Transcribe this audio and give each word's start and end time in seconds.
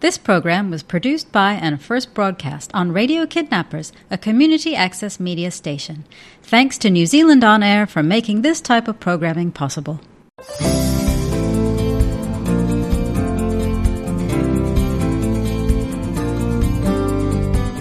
This 0.00 0.16
program 0.16 0.70
was 0.70 0.82
produced 0.82 1.30
by 1.30 1.52
and 1.52 1.80
first 1.80 2.14
broadcast 2.14 2.70
on 2.72 2.90
Radio 2.90 3.26
Kidnappers, 3.26 3.92
a 4.10 4.16
community 4.16 4.74
access 4.74 5.20
media 5.20 5.50
station. 5.50 6.06
Thanks 6.42 6.78
to 6.78 6.88
New 6.88 7.04
Zealand 7.04 7.44
On 7.44 7.62
Air 7.62 7.86
for 7.86 8.02
making 8.02 8.40
this 8.40 8.62
type 8.62 8.88
of 8.88 8.98
programming 8.98 9.52
possible. 9.52 10.00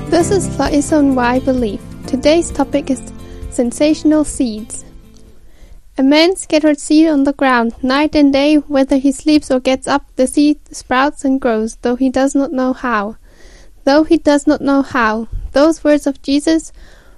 This 0.10 0.30
is 0.30 0.60
Liaison 0.60 1.16
Why 1.16 1.40
Believe. 1.40 1.82
Today's 2.06 2.52
topic 2.52 2.90
is 2.90 3.14
sensational 3.50 4.26
seeds. 4.26 4.84
A 6.00 6.02
man 6.02 6.38
scattered 6.38 6.80
seed 6.80 7.10
on 7.10 7.26
the 7.26 7.34
ground. 7.34 7.74
Night 7.84 8.16
and 8.16 8.32
day, 8.32 8.56
whether 8.56 8.96
he 8.96 9.12
sleeps 9.12 9.52
or 9.52 9.60
gets 9.60 9.86
up, 9.86 10.06
the 10.16 10.28
seed 10.28 10.58
sprouts 10.74 11.26
and 11.26 11.42
grows, 11.42 11.76
though 11.82 11.98
he 11.98 12.10
does 12.10 12.34
not 12.34 12.54
know 12.54 12.72
how. 12.72 13.18
Though 13.84 14.06
he 14.06 14.16
does 14.16 14.48
not 14.48 14.62
know 14.62 14.82
how. 14.82 15.28
Those 15.52 15.84
words 15.84 16.08
of 16.08 16.22
Jesus, 16.22 16.72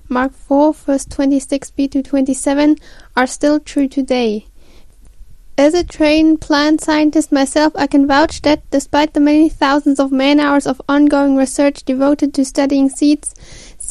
Mark 0.09 0.34
4, 0.34 0.73
verse 0.73 1.05
26b 1.05 1.91
to 1.91 2.02
27, 2.02 2.77
are 3.16 3.27
still 3.27 3.59
true 3.59 3.88
today. 3.88 4.48
As 5.59 5.75
a 5.75 5.84
trained 5.84 6.41
plant 6.41 6.81
scientist 6.81 7.31
myself, 7.31 7.73
I 7.75 7.86
can 7.86 8.08
vouch 8.08 8.41
that, 8.41 8.67
despite 8.72 9.13
the 9.13 9.20
many 9.20 9.48
thousands 9.48 10.00
of 10.00 10.11
man 10.11 10.39
hours 10.39 10.66
of 10.66 10.81
ongoing 10.89 11.36
research 11.36 11.84
devoted 11.84 12.34
to 12.34 12.44
studying 12.44 12.89
seeds, 12.89 13.36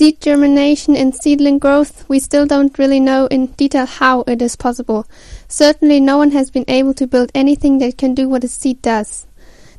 seed 0.01 0.19
germination 0.19 0.97
and 0.97 1.15
seedling 1.15 1.59
growth, 1.59 2.09
we 2.09 2.19
still 2.19 2.47
don't 2.47 2.79
really 2.79 2.99
know 2.99 3.27
in 3.27 3.49
detail 3.49 3.85
how 3.85 4.23
it 4.27 4.41
is 4.41 4.57
possible. 4.57 5.07
Certainly 5.47 6.01
no 6.01 6.17
one 6.17 6.31
has 6.31 6.51
been 6.51 6.65
able 6.69 6.95
to 6.95 7.07
build 7.07 7.31
anything 7.35 7.77
that 7.81 7.99
can 7.99 8.15
do 8.15 8.27
what 8.27 8.43
a 8.43 8.49
seed 8.49 8.81
does. 8.81 9.27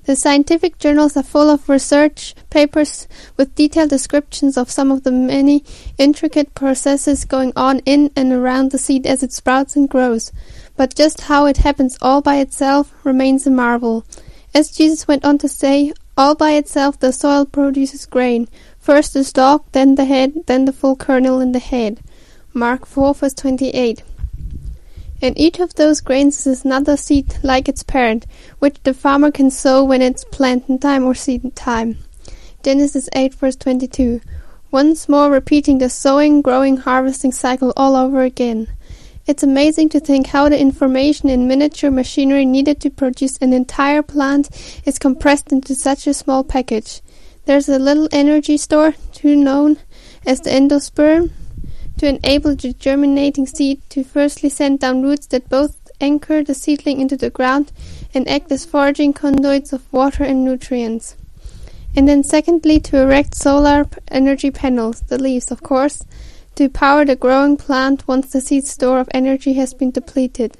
The 0.03 0.15
scientific 0.15 0.77
journals 0.77 1.17
are 1.17 1.23
full 1.23 1.49
of 1.49 1.67
research 1.67 2.35
papers 2.51 3.07
with 3.35 3.55
detailed 3.55 3.89
descriptions 3.89 4.57
of 4.57 4.69
some 4.69 4.91
of 4.91 5.01
the 5.01 5.11
many 5.11 5.63
intricate 5.97 6.53
processes 6.53 7.25
going 7.25 7.51
on 7.55 7.79
in 7.79 8.11
and 8.15 8.31
around 8.31 8.69
the 8.69 8.77
seed 8.77 9.07
as 9.07 9.23
it 9.23 9.33
sprouts 9.33 9.75
and 9.75 9.89
grows. 9.89 10.31
But 10.77 10.93
just 10.93 11.21
how 11.21 11.47
it 11.47 11.65
happens 11.65 11.97
all 11.99 12.21
by 12.21 12.35
itself 12.35 12.93
remains 13.03 13.47
a 13.47 13.49
marvel. 13.49 14.05
As 14.53 14.69
Jesus 14.69 15.07
went 15.07 15.25
on 15.25 15.39
to 15.39 15.47
say, 15.47 15.93
all 16.15 16.35
by 16.35 16.51
itself 16.51 16.99
the 16.99 17.11
soil 17.11 17.45
produces 17.45 18.05
grain, 18.05 18.47
First 18.81 19.13
the 19.13 19.23
stalk, 19.23 19.71
then 19.73 19.93
the 19.93 20.05
head, 20.05 20.33
then 20.47 20.65
the 20.65 20.73
full 20.73 20.95
kernel 20.95 21.39
in 21.39 21.51
the 21.51 21.59
head. 21.59 21.99
Mark 22.51 22.87
4 22.87 23.13
verse 23.13 23.35
28. 23.35 24.01
And 25.21 25.37
each 25.39 25.59
of 25.59 25.75
those 25.75 26.01
grains 26.01 26.47
is 26.47 26.65
another 26.65 26.97
seed 26.97 27.37
like 27.43 27.69
its 27.69 27.83
parent, 27.83 28.25
which 28.57 28.81
the 28.81 28.95
farmer 28.95 29.29
can 29.29 29.51
sow 29.51 29.83
when 29.83 30.01
it's 30.01 30.23
planting 30.23 30.79
time 30.79 31.05
or 31.05 31.13
seed 31.13 31.55
time. 31.55 31.99
Genesis 32.63 33.07
8 33.13 33.35
verse 33.35 33.55
22. 33.55 34.19
Once 34.71 35.07
more 35.07 35.29
repeating 35.29 35.77
the 35.77 35.87
sowing, 35.87 36.41
growing, 36.41 36.77
harvesting 36.77 37.31
cycle 37.31 37.71
all 37.77 37.95
over 37.95 38.21
again. 38.21 38.67
It's 39.27 39.43
amazing 39.43 39.89
to 39.89 39.99
think 39.99 40.27
how 40.27 40.49
the 40.49 40.59
information 40.59 41.29
in 41.29 41.47
miniature 41.47 41.91
machinery 41.91 42.45
needed 42.45 42.81
to 42.81 42.89
produce 42.89 43.37
an 43.37 43.53
entire 43.53 44.01
plant 44.01 44.49
is 44.85 44.97
compressed 44.97 45.51
into 45.51 45.75
such 45.75 46.07
a 46.07 46.15
small 46.15 46.43
package. 46.43 47.01
There's 47.45 47.67
a 47.67 47.79
little 47.79 48.07
energy 48.11 48.57
store, 48.57 48.93
too 49.11 49.35
known 49.35 49.77
as 50.25 50.41
the 50.41 50.51
endosperm, 50.51 51.31
to 51.97 52.07
enable 52.07 52.55
the 52.55 52.73
germinating 52.73 53.47
seed 53.47 53.81
to 53.89 54.03
firstly 54.03 54.49
send 54.49 54.79
down 54.79 55.01
roots 55.01 55.27
that 55.27 55.49
both 55.49 55.77
anchor 55.99 56.43
the 56.43 56.53
seedling 56.53 56.99
into 56.99 57.17
the 57.17 57.29
ground 57.29 57.71
and 58.13 58.27
act 58.27 58.51
as 58.51 58.65
foraging 58.65 59.13
conduits 59.13 59.73
of 59.73 59.91
water 59.91 60.23
and 60.23 60.43
nutrients. 60.43 61.15
And 61.95 62.07
then 62.07 62.23
secondly 62.23 62.79
to 62.81 63.01
erect 63.01 63.35
solar 63.35 63.87
energy 64.07 64.51
panels, 64.51 65.01
the 65.01 65.17
leaves 65.17 65.51
of 65.51 65.61
course, 65.61 66.03
to 66.55 66.69
power 66.69 67.05
the 67.05 67.15
growing 67.15 67.57
plant 67.57 68.07
once 68.07 68.31
the 68.31 68.41
seed 68.41 68.65
store 68.65 68.99
of 68.99 69.09
energy 69.13 69.53
has 69.53 69.73
been 69.73 69.91
depleted. 69.91 70.57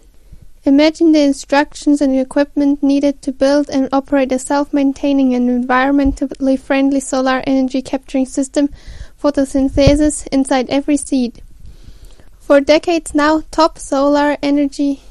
Imagine 0.64 1.12
the 1.12 1.22
instructions 1.22 2.02
and 2.02 2.16
equipment 2.16 2.84
needed 2.84 3.20
to 3.24 3.32
build 3.32 3.68
and 3.72 3.90
operate 3.92 4.32
a 4.32 4.38
self-maintaining 4.38 5.34
and 5.34 5.50
environmentally 5.50 6.60
friendly 6.60 7.00
solar 7.00 7.42
energy 7.48 7.82
capturing 7.82 8.28
system 8.28 8.70
photosynthesis 9.20 10.28
inside 10.28 10.70
every 10.70 10.98
seed. 10.98 11.42
For 12.40 12.62
decades 12.62 13.16
now, 13.16 13.42
top 13.50 13.80
solar 13.80 14.38
energy 14.44 15.02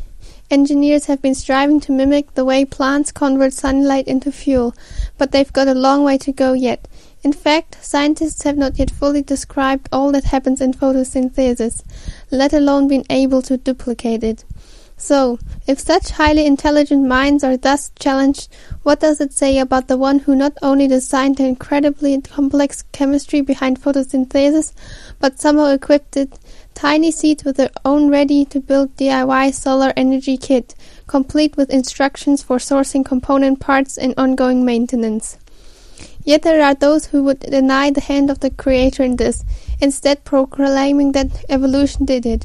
engineers 0.52 1.06
have 1.06 1.20
been 1.20 1.34
striving 1.34 1.80
to 1.80 1.92
mimic 1.92 2.34
the 2.34 2.44
way 2.44 2.64
plants 2.64 3.10
convert 3.10 3.52
sunlight 3.52 4.06
into 4.06 4.30
fuel, 4.30 4.72
but 5.18 5.32
they've 5.32 5.52
got 5.52 5.66
a 5.66 5.74
long 5.74 6.04
way 6.04 6.18
to 6.18 6.32
go 6.32 6.52
yet. 6.52 6.86
In 7.22 7.32
fact, 7.32 7.84
scientists 7.84 8.42
have 8.42 8.56
not 8.56 8.78
yet 8.78 8.90
fully 8.90 9.22
described 9.22 9.88
all 9.90 10.12
that 10.12 10.24
happens 10.24 10.60
in 10.60 10.74
photosynthesis, 10.74 11.82
let 12.30 12.52
alone 12.52 12.86
been 12.86 13.04
able 13.10 13.42
to 13.42 13.56
duplicate 13.56 14.22
it. 14.22 14.44
So, 15.02 15.38
if 15.66 15.78
such 15.78 16.10
highly 16.10 16.44
intelligent 16.44 17.08
minds 17.08 17.42
are 17.42 17.56
thus 17.56 17.90
challenged, 17.98 18.48
what 18.82 19.00
does 19.00 19.18
it 19.18 19.32
say 19.32 19.56
about 19.56 19.88
the 19.88 19.96
one 19.96 20.18
who 20.18 20.36
not 20.36 20.58
only 20.60 20.86
designed 20.88 21.38
the 21.38 21.46
incredibly 21.46 22.20
complex 22.20 22.82
chemistry 22.92 23.40
behind 23.40 23.80
photosynthesis, 23.80 24.74
but 25.18 25.40
somehow 25.40 25.68
equipped 25.68 26.18
it 26.18 26.38
tiny 26.74 27.10
seeds 27.10 27.44
with 27.44 27.56
their 27.56 27.70
own 27.82 28.10
ready-to-build 28.10 28.94
DIY 28.96 29.54
solar 29.54 29.94
energy 29.96 30.36
kit, 30.36 30.74
complete 31.06 31.56
with 31.56 31.70
instructions 31.70 32.42
for 32.42 32.58
sourcing 32.58 33.02
component 33.02 33.58
parts 33.58 33.96
and 33.96 34.12
ongoing 34.18 34.66
maintenance? 34.66 35.38
Yet 36.24 36.42
there 36.42 36.62
are 36.62 36.74
those 36.74 37.06
who 37.06 37.22
would 37.24 37.40
deny 37.40 37.90
the 37.90 38.02
hand 38.02 38.30
of 38.30 38.40
the 38.40 38.50
Creator 38.50 39.02
in 39.02 39.16
this, 39.16 39.46
instead 39.80 40.24
proclaiming 40.24 41.12
that 41.12 41.42
evolution 41.48 42.04
did 42.04 42.26
it. 42.26 42.44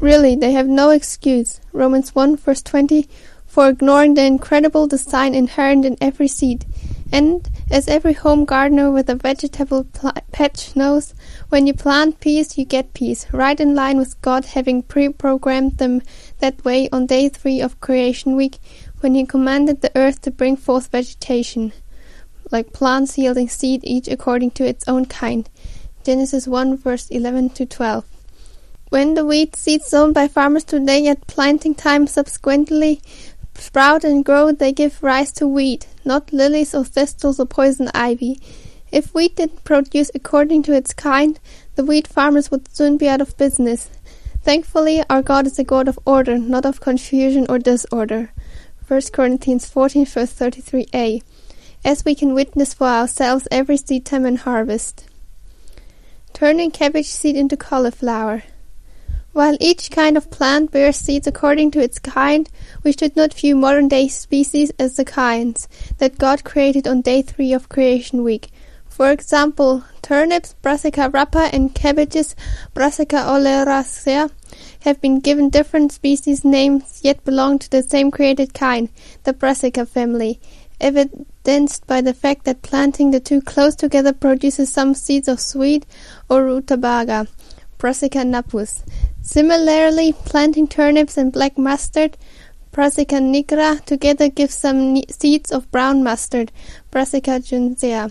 Really, 0.00 0.36
they 0.36 0.52
have 0.52 0.68
no 0.68 0.90
excuse 0.90 1.60
(Romans 1.72 2.14
1 2.14 2.36
verse 2.36 2.62
20) 2.62 3.08
for 3.48 3.68
ignoring 3.68 4.14
the 4.14 4.24
incredible 4.24 4.86
design 4.86 5.34
inherent 5.34 5.84
in 5.84 5.96
every 6.00 6.28
seed. 6.28 6.64
And, 7.10 7.48
as 7.68 7.88
every 7.88 8.12
home 8.12 8.44
gardener 8.44 8.92
with 8.92 9.10
a 9.10 9.16
vegetable 9.16 9.84
patch 10.30 10.76
knows, 10.76 11.14
when 11.48 11.66
you 11.66 11.74
plant 11.74 12.20
peas 12.20 12.56
you 12.56 12.64
get 12.64 12.94
peas, 12.94 13.26
right 13.32 13.58
in 13.58 13.74
line 13.74 13.98
with 13.98 14.22
God 14.22 14.44
having 14.44 14.84
pre-programmed 14.84 15.78
them 15.78 16.02
that 16.38 16.64
way 16.64 16.88
on 16.92 17.06
day 17.06 17.28
three 17.28 17.60
of 17.60 17.80
creation 17.80 18.36
week, 18.36 18.58
when 19.00 19.16
he 19.16 19.26
commanded 19.26 19.80
the 19.80 19.90
earth 19.96 20.22
to 20.22 20.30
bring 20.30 20.54
forth 20.54 20.92
vegetation, 20.92 21.72
like 22.52 22.72
plants 22.72 23.18
yielding 23.18 23.48
seed 23.48 23.80
each 23.82 24.06
according 24.06 24.52
to 24.52 24.64
its 24.64 24.86
own 24.86 25.06
kind. 25.06 25.50
Genesis 26.04 26.46
1 26.46 26.76
verse 26.76 27.08
11 27.08 27.50
to 27.50 27.66
12. 27.66 28.04
When 28.90 29.12
the 29.12 29.24
wheat 29.26 29.54
seeds 29.54 29.86
sown 29.86 30.14
by 30.14 30.28
farmers 30.28 30.64
today 30.64 31.08
at 31.08 31.26
planting 31.26 31.74
time 31.74 32.06
subsequently 32.06 33.02
sprout 33.54 34.02
and 34.02 34.24
grow, 34.24 34.50
they 34.50 34.72
give 34.72 35.02
rise 35.02 35.30
to 35.32 35.46
wheat, 35.46 35.86
not 36.06 36.32
lilies 36.32 36.74
or 36.74 36.84
thistles 36.84 37.38
or 37.38 37.44
poison 37.44 37.90
ivy. 37.92 38.40
If 38.90 39.12
wheat 39.12 39.36
didn't 39.36 39.64
produce 39.64 40.10
according 40.14 40.62
to 40.64 40.72
its 40.72 40.94
kind, 40.94 41.38
the 41.74 41.84
wheat 41.84 42.06
farmers 42.06 42.50
would 42.50 42.74
soon 42.74 42.96
be 42.96 43.08
out 43.08 43.20
of 43.20 43.36
business. 43.36 43.90
Thankfully, 44.42 45.02
our 45.10 45.20
God 45.20 45.46
is 45.46 45.58
a 45.58 45.64
God 45.64 45.86
of 45.88 45.98
order, 46.06 46.38
not 46.38 46.64
of 46.64 46.80
confusion 46.80 47.44
or 47.46 47.58
disorder. 47.58 48.32
1 48.86 49.02
Corinthians 49.12 49.68
14 49.68 50.06
verse 50.06 50.32
33a, 50.32 51.22
as 51.84 52.06
we 52.06 52.14
can 52.14 52.32
witness 52.32 52.72
for 52.72 52.86
ourselves 52.86 53.46
every 53.50 53.76
seed 53.76 54.06
time 54.06 54.24
and 54.24 54.38
harvest. 54.38 55.04
Turning 56.32 56.70
cabbage 56.70 57.08
seed 57.08 57.36
into 57.36 57.54
cauliflower. 57.54 58.44
While 59.32 59.56
each 59.60 59.90
kind 59.90 60.16
of 60.16 60.30
plant 60.30 60.72
bears 60.72 60.96
seeds 60.96 61.26
according 61.26 61.70
to 61.72 61.80
its 61.80 61.98
kind, 61.98 62.48
we 62.82 62.92
should 62.92 63.14
not 63.14 63.34
view 63.34 63.54
modern-day 63.54 64.08
species 64.08 64.72
as 64.78 64.96
the 64.96 65.04
kinds 65.04 65.68
that 65.98 66.18
God 66.18 66.42
created 66.42 66.88
on 66.88 67.02
day 67.02 67.22
three 67.22 67.52
of 67.52 67.68
creation 67.68 68.24
week. 68.24 68.50
For 68.88 69.12
example, 69.12 69.84
turnips 70.02 70.54
(Brassica 70.60 71.08
rapa) 71.10 71.50
and 71.52 71.72
cabbages 71.72 72.34
(Brassica 72.74 73.16
oleracea) 73.16 74.30
have 74.80 75.00
been 75.00 75.20
given 75.20 75.50
different 75.50 75.92
species 75.92 76.44
names 76.44 77.00
yet 77.04 77.24
belong 77.24 77.60
to 77.60 77.70
the 77.70 77.84
same 77.84 78.10
created 78.10 78.54
kind, 78.54 78.88
the 79.22 79.32
Brassica 79.32 79.86
family, 79.86 80.40
evidenced 80.80 81.86
by 81.86 82.00
the 82.00 82.14
fact 82.14 82.44
that 82.44 82.62
planting 82.62 83.12
the 83.12 83.20
two 83.20 83.40
close 83.40 83.76
together 83.76 84.12
produces 84.12 84.72
some 84.72 84.94
seeds 84.94 85.28
of 85.28 85.38
swede 85.38 85.86
or 86.28 86.44
rutabaga 86.44 87.28
(Brassica 87.78 88.24
napus). 88.24 88.82
Similarly, 89.30 90.14
planting 90.24 90.66
turnips 90.66 91.18
and 91.18 91.30
black 91.30 91.58
mustard 91.58 92.16
(Brassica 92.72 93.16
nigra) 93.16 93.84
together 93.84 94.30
gives 94.30 94.54
some 94.54 95.02
seeds 95.10 95.52
of 95.52 95.70
brown 95.70 96.02
mustard 96.02 96.50
(Brassica 96.90 97.38
juncea). 97.38 98.10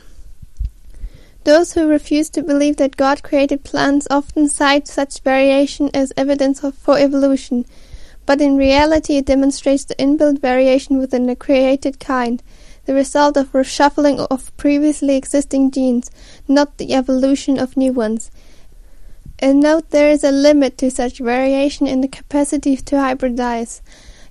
Those 1.44 1.74
who 1.74 1.88
refuse 1.88 2.30
to 2.30 2.44
believe 2.44 2.78
that 2.78 2.98
God 2.98 3.24
created 3.24 3.64
plants 3.64 4.06
often 4.12 4.48
cite 4.48 4.88
such 4.88 5.22
variation 5.22 5.90
as 5.92 6.14
evidence 6.16 6.60
for 6.60 7.00
evolution, 7.00 7.66
but 8.28 8.40
in 8.40 8.56
reality 8.56 9.18
it 9.18 9.26
demonstrates 9.26 9.86
the 9.86 9.96
inbuilt 9.96 10.40
variation 10.40 11.00
within 11.00 11.26
the 11.26 11.36
created 11.36 12.00
kind. 12.00 12.44
the 12.86 12.94
result 12.94 13.36
of 13.38 13.52
reshuffling 13.54 14.20
of 14.30 14.56
previously 14.56 15.16
existing 15.16 15.72
genes, 15.72 16.12
not 16.48 16.78
the 16.78 16.94
evolution 16.94 17.58
of 17.58 17.76
new 17.76 17.92
ones. 17.92 18.30
And 19.40 19.60
note 19.60 19.92
there 19.92 20.10
is 20.10 20.24
a 20.24 20.32
limit 20.32 20.78
to 20.80 20.90
such 20.90 21.20
variation 21.20 21.86
in 21.86 22.02
the 22.02 22.08
capacity 22.08 22.76
to 22.76 22.96
hybridize. 22.96 23.82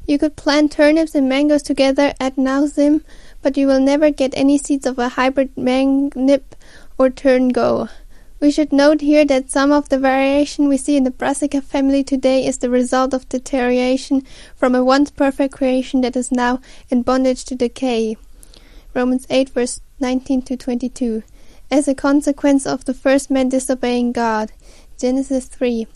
You 0.06 0.18
could 0.18 0.36
plant 0.36 0.72
turnips 0.72 1.14
and 1.14 1.28
mangoes 1.28 1.62
together 1.62 2.14
ad 2.20 2.36
nauseam, 2.36 3.04
but 3.42 3.56
you 3.56 3.66
will 3.66 3.80
never 3.80 4.10
get 4.10 4.32
any 4.34 4.58
seeds 4.58 4.86
of 4.86 4.98
a 4.98 5.10
hybrid 5.10 5.54
mangnip 5.56 6.56
or 6.98 7.10
turngo. 7.10 7.88
We 8.38 8.50
should 8.50 8.72
note 8.72 9.00
here 9.00 9.24
that 9.24 9.50
some 9.50 9.72
of 9.72 9.88
the 9.88 9.98
variation 9.98 10.68
we 10.68 10.76
see 10.76 10.96
in 10.96 11.04
the 11.04 11.10
Brassica 11.10 11.62
family 11.62 12.04
today 12.04 12.44
is 12.44 12.58
the 12.58 12.68
result 12.68 13.14
of 13.14 13.28
deterioration 13.28 14.24
from 14.54 14.74
a 14.74 14.84
once 14.84 15.10
perfect 15.10 15.54
creation 15.54 16.02
that 16.02 16.16
is 16.16 16.30
now 16.30 16.60
in 16.90 17.02
bondage 17.02 17.44
to 17.46 17.54
decay. 17.54 18.16
Romans 18.94 19.26
8 19.30 19.48
verse 19.50 19.80
19 20.00 20.42
to 20.42 20.56
22. 20.56 21.22
As 21.70 21.88
a 21.88 21.94
consequence 21.94 22.66
of 22.66 22.84
the 22.84 22.94
first 22.94 23.30
man 23.30 23.48
disobeying 23.48 24.12
God. 24.12 24.52
Genesis 24.98 25.46
3. 25.46 25.86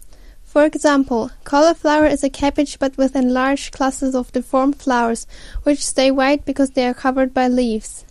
For 0.44 0.64
example, 0.64 1.30
cauliflower 1.44 2.06
is 2.06 2.22
a 2.22 2.28
cabbage 2.28 2.78
but 2.78 2.98
with 2.98 3.16
enlarged 3.16 3.72
clusters 3.72 4.14
of 4.14 4.32
deformed 4.32 4.76
flowers, 4.76 5.26
which 5.62 5.86
stay 5.86 6.10
white 6.10 6.44
because 6.44 6.70
they 6.70 6.86
are 6.86 6.92
covered 6.92 7.32
by 7.32 7.48
leaves. 7.48 8.04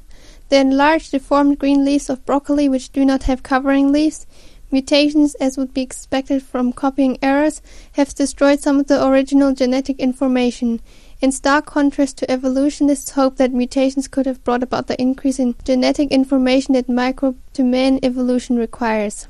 The 0.50 0.58
enlarged 0.58 1.12
deformed 1.12 1.60
green 1.60 1.86
leaves 1.86 2.10
of 2.10 2.26
broccoli 2.26 2.68
which 2.68 2.92
do 2.92 3.06
not 3.06 3.24
have 3.24 3.44
covering 3.44 3.92
leaves, 3.92 4.26
mutations 4.72 5.36
as 5.36 5.58
would 5.58 5.76
be 5.76 5.82
expected 5.82 6.42
from 6.42 6.74
copying 6.74 7.20
errors, 7.22 7.62
have 7.92 8.16
destroyed 8.16 8.60
some 8.60 8.80
of 8.80 8.88
the 8.88 9.06
original 9.06 9.54
genetic 9.54 10.00
information. 10.00 10.82
In 11.22 11.32
stark 11.32 11.68
contrast 11.68 12.18
to 12.18 12.32
evolutionists' 12.32 13.12
hope 13.12 13.36
that 13.36 13.52
mutations 13.52 14.08
could 14.08 14.26
have 14.26 14.44
brought 14.44 14.64
about 14.64 14.88
the 14.88 15.00
increase 15.00 15.38
in 15.38 15.56
genetic 15.64 16.10
information 16.10 16.74
that 16.74 16.90
microbe 16.90 17.38
to 17.54 17.64
man 17.64 18.00
evolution 18.02 18.56
requires. 18.56 19.28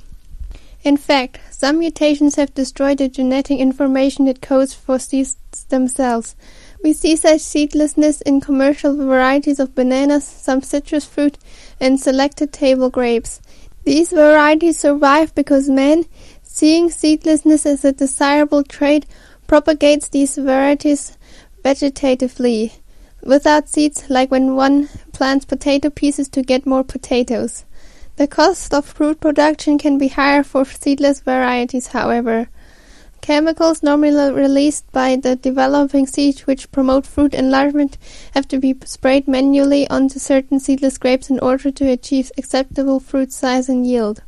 In 0.84 0.96
fact, 0.96 1.40
some 1.52 1.80
mutations 1.80 2.36
have 2.36 2.54
destroyed 2.54 3.00
the 3.00 3.10
genetic 3.10 3.60
information 3.60 4.26
that 4.26 4.42
codes 4.42 4.74
for 4.74 4.98
seeds 4.98 5.36
themselves. 5.68 6.36
We 6.82 6.94
see 6.94 7.18
such 7.18 7.42
seedlessness 7.42 8.22
in 8.22 8.40
commercial 8.40 8.96
varieties 8.96 9.60
of 9.60 9.76
bananas, 9.76 10.24
some 10.24 10.62
citrus 10.62 11.04
fruit, 11.04 11.38
and 11.82 12.00
selected 12.00 12.54
table 12.54 12.90
grapes. 12.90 13.42
These 13.84 14.12
varieties 14.12 14.80
survive 14.80 15.36
because 15.36 15.70
man, 15.70 16.06
seeing 16.44 16.90
seedlessness 16.90 17.66
as 17.66 17.84
a 17.84 17.92
desirable 17.92 18.64
trait, 18.64 19.06
propagates 19.48 20.08
these 20.08 20.38
varieties 20.38 21.18
vegetatively, 21.64 22.72
without 23.22 23.68
seeds, 23.68 24.10
like 24.10 24.32
when 24.32 24.56
one 24.56 24.88
plants 25.12 25.44
potato 25.44 25.90
pieces 25.90 26.30
to 26.30 26.42
get 26.42 26.66
more 26.66 26.84
potatoes. 26.86 27.66
The 28.20 28.28
cost 28.28 28.74
of 28.74 28.84
fruit 28.84 29.22
production 29.22 29.78
can 29.78 29.98
be 29.98 30.10
higher 30.10 30.44
for 30.44 30.66
seedless 30.66 31.22
varieties, 31.22 31.88
however. 31.88 32.50
Chemicals 33.22 33.82
normally 33.82 34.34
released 34.34 34.92
by 34.92 35.16
the 35.16 35.38
developing 35.38 36.06
seed 36.06 36.40
which 36.40 36.70
promote 36.70 37.06
fruit 37.06 37.34
enlargement 37.34 37.98
have 38.34 38.46
to 38.50 38.60
be 38.60 38.76
sprayed 38.84 39.26
manually 39.26 39.90
onto 39.90 40.20
certain 40.20 40.60
seedless 40.60 40.98
grapes 40.98 41.30
in 41.30 41.40
order 41.40 41.72
to 41.72 41.90
achieve 41.90 42.30
acceptable 42.38 43.00
fruit 43.00 43.32
size 43.32 43.70
and 43.70 43.88
yield. 43.88 44.22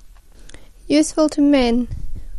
Useful 0.88 1.28
to 1.28 1.42
men. 1.42 1.90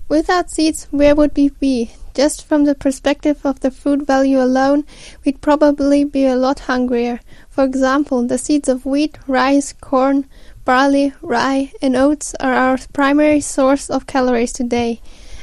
Without 0.08 0.50
seeds, 0.50 0.88
where 0.90 1.14
would 1.14 1.36
we 1.36 1.50
be? 1.50 1.90
Just 2.14 2.46
from 2.46 2.64
the 2.64 2.74
perspective 2.74 3.44
of 3.44 3.60
the 3.60 3.70
food 3.70 4.06
value 4.06 4.42
alone, 4.42 4.84
we'd 5.24 5.42
probably 5.42 6.04
be 6.04 6.26
a 6.26 6.36
lot 6.36 6.60
hungrier. 6.60 7.20
For 7.48 7.64
example, 7.64 8.26
the 8.26 8.38
seeds 8.38 8.68
of 8.68 8.84
wheat, 8.84 9.18
rice, 9.26 9.72
corn, 9.72 10.26
barley, 10.64 11.12
rye, 11.20 11.72
and 11.80 11.96
oats 11.96 12.34
are 12.40 12.54
our 12.54 12.78
primary 12.92 13.40
source 13.40 13.90
of 13.90 14.06
calories 14.06 14.52
today, 14.52 15.00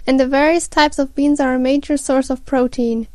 and 0.08 0.20
the 0.20 0.28
various 0.28 0.68
types 0.68 1.00
of 1.00 1.14
beans 1.16 1.40
are 1.40 1.54
a 1.54 1.60
major 1.60 1.98
source 1.98 2.30
of 2.30 2.46
protein. 2.46 3.08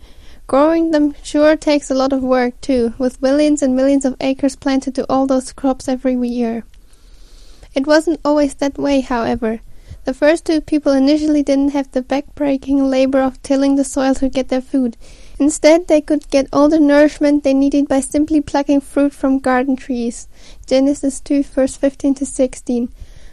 Growing 0.46 0.90
them 0.90 1.14
sure 1.22 1.56
takes 1.56 1.90
a 1.90 1.94
lot 1.94 2.12
of 2.12 2.22
work 2.22 2.60
too, 2.60 2.92
with 2.98 3.22
millions 3.22 3.62
and 3.62 3.74
millions 3.74 4.04
of 4.04 4.16
acres 4.20 4.56
planted 4.56 4.94
to 4.94 5.06
all 5.08 5.26
those 5.26 5.52
crops 5.52 5.88
every 5.88 6.14
year. 6.28 6.64
It 7.74 7.86
wasn't 7.86 8.20
always 8.24 8.54
that 8.56 8.78
way, 8.78 9.00
however. 9.00 9.60
The 10.04 10.12
first 10.12 10.44
two 10.44 10.60
people 10.60 10.92
initially 10.92 11.42
didn't 11.42 11.70
have 11.70 11.90
the 11.90 12.02
back-breaking 12.02 12.90
labor 12.90 13.22
of 13.22 13.42
tilling 13.42 13.76
the 13.76 13.84
soil 13.84 14.14
to 14.16 14.28
get 14.28 14.48
their 14.48 14.60
food. 14.60 14.98
Instead, 15.38 15.88
they 15.88 16.00
could 16.00 16.30
get 16.30 16.46
all 16.52 16.68
the 16.68 16.78
nourishment 16.78 17.42
they 17.42 17.54
needed 17.54 17.88
by 17.88 18.00
simply 18.00 18.40
plucking 18.40 18.80
fruit 18.80 19.12
from 19.12 19.40
garden 19.40 19.74
trees. 19.74 20.28
Genesis 20.66 21.20
2 21.20 21.42
verse 21.42 21.76
15 21.76 22.14
to 22.14 22.26
16. 22.26 22.88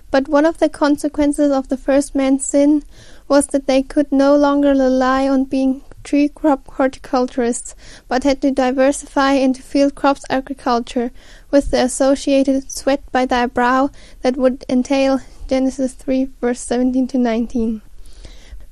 But 0.09 0.27
one 0.27 0.45
of 0.45 0.57
the 0.57 0.67
consequences 0.67 1.51
of 1.51 1.69
the 1.69 1.77
first 1.77 2.15
man's 2.15 2.45
sin 2.45 2.83
was 3.27 3.47
that 3.47 3.67
they 3.67 3.83
could 3.83 4.11
no 4.11 4.35
longer 4.35 4.69
rely 4.69 5.27
on 5.27 5.45
being 5.45 5.81
tree 6.03 6.27
crop 6.27 6.67
horticulturists, 6.67 7.75
but 8.07 8.23
had 8.23 8.41
to 8.41 8.51
diversify 8.51 9.33
into 9.33 9.61
field 9.61 9.93
crops 9.93 10.25
agriculture, 10.29 11.11
with 11.51 11.71
the 11.71 11.83
associated 11.83 12.71
sweat 12.71 13.03
by 13.11 13.25
their 13.25 13.47
brow 13.47 13.89
that 14.21 14.35
would 14.35 14.65
entail 14.67 15.21
Genesis 15.47 15.93
3 15.93 16.29
verse 16.41 16.59
17 16.59 17.07
to 17.07 17.17
19. 17.17 17.81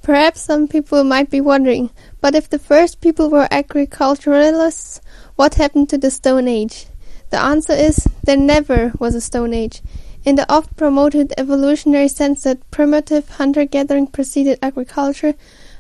Perhaps 0.10 0.42
some 0.42 0.68
people 0.68 1.04
might 1.04 1.30
be 1.30 1.40
wondering, 1.40 1.92
but 2.20 2.34
if 2.34 2.50
the 2.50 2.58
first 2.58 3.00
people 3.00 3.30
were 3.30 3.48
agriculturalists, 3.52 5.02
what 5.36 5.54
happened 5.54 5.88
to 5.90 6.00
the 6.00 6.10
Stone 6.10 6.48
Age? 6.48 6.88
The 7.30 7.40
answer 7.40 7.74
is 7.74 8.08
there 8.24 8.36
never 8.36 8.92
was 8.98 9.14
a 9.14 9.22
Stone 9.22 9.54
Age. 9.54 9.84
In 10.26 10.34
the 10.34 10.52
oft 10.52 10.76
promoted 10.76 11.32
evolutionary 11.38 12.08
sense 12.08 12.42
that 12.42 12.72
primitive 12.72 13.30
hunter 13.30 13.66
gathering 13.66 14.08
preceded 14.08 14.58
agriculture, 14.64 15.36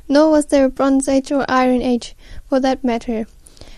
nor 0.07 0.29
was 0.29 0.45
there 0.45 0.65
a 0.65 0.69
Bronze 0.69 1.09
Age 1.09 1.31
or 1.31 1.43
Iron 1.49 1.81
Age, 1.81 2.15
for 2.47 2.59
that 2.59 2.83
matter. 2.83 3.25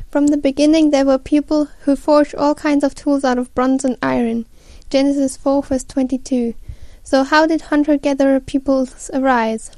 From 0.09 0.27
the 0.27 0.36
beginning 0.36 0.89
there 0.89 1.06
were 1.06 1.18
people 1.18 1.69
who 1.83 1.95
forged 1.95 2.36
all 2.36 2.56
kinds 2.56 2.83
of 2.83 2.94
tools 2.94 3.24
out 3.24 3.38
of 3.38 3.56
bronze 3.56 3.86
and 3.86 3.97
iron. 4.04 4.45
Genesis 4.89 5.38
4 5.38 5.63
verse 5.63 5.86
22. 5.86 6.56
So 7.04 7.24
how 7.24 7.47
did 7.47 7.62
hunter-gatherer 7.62 8.42
peoples 8.42 9.09
arise? 9.13 9.71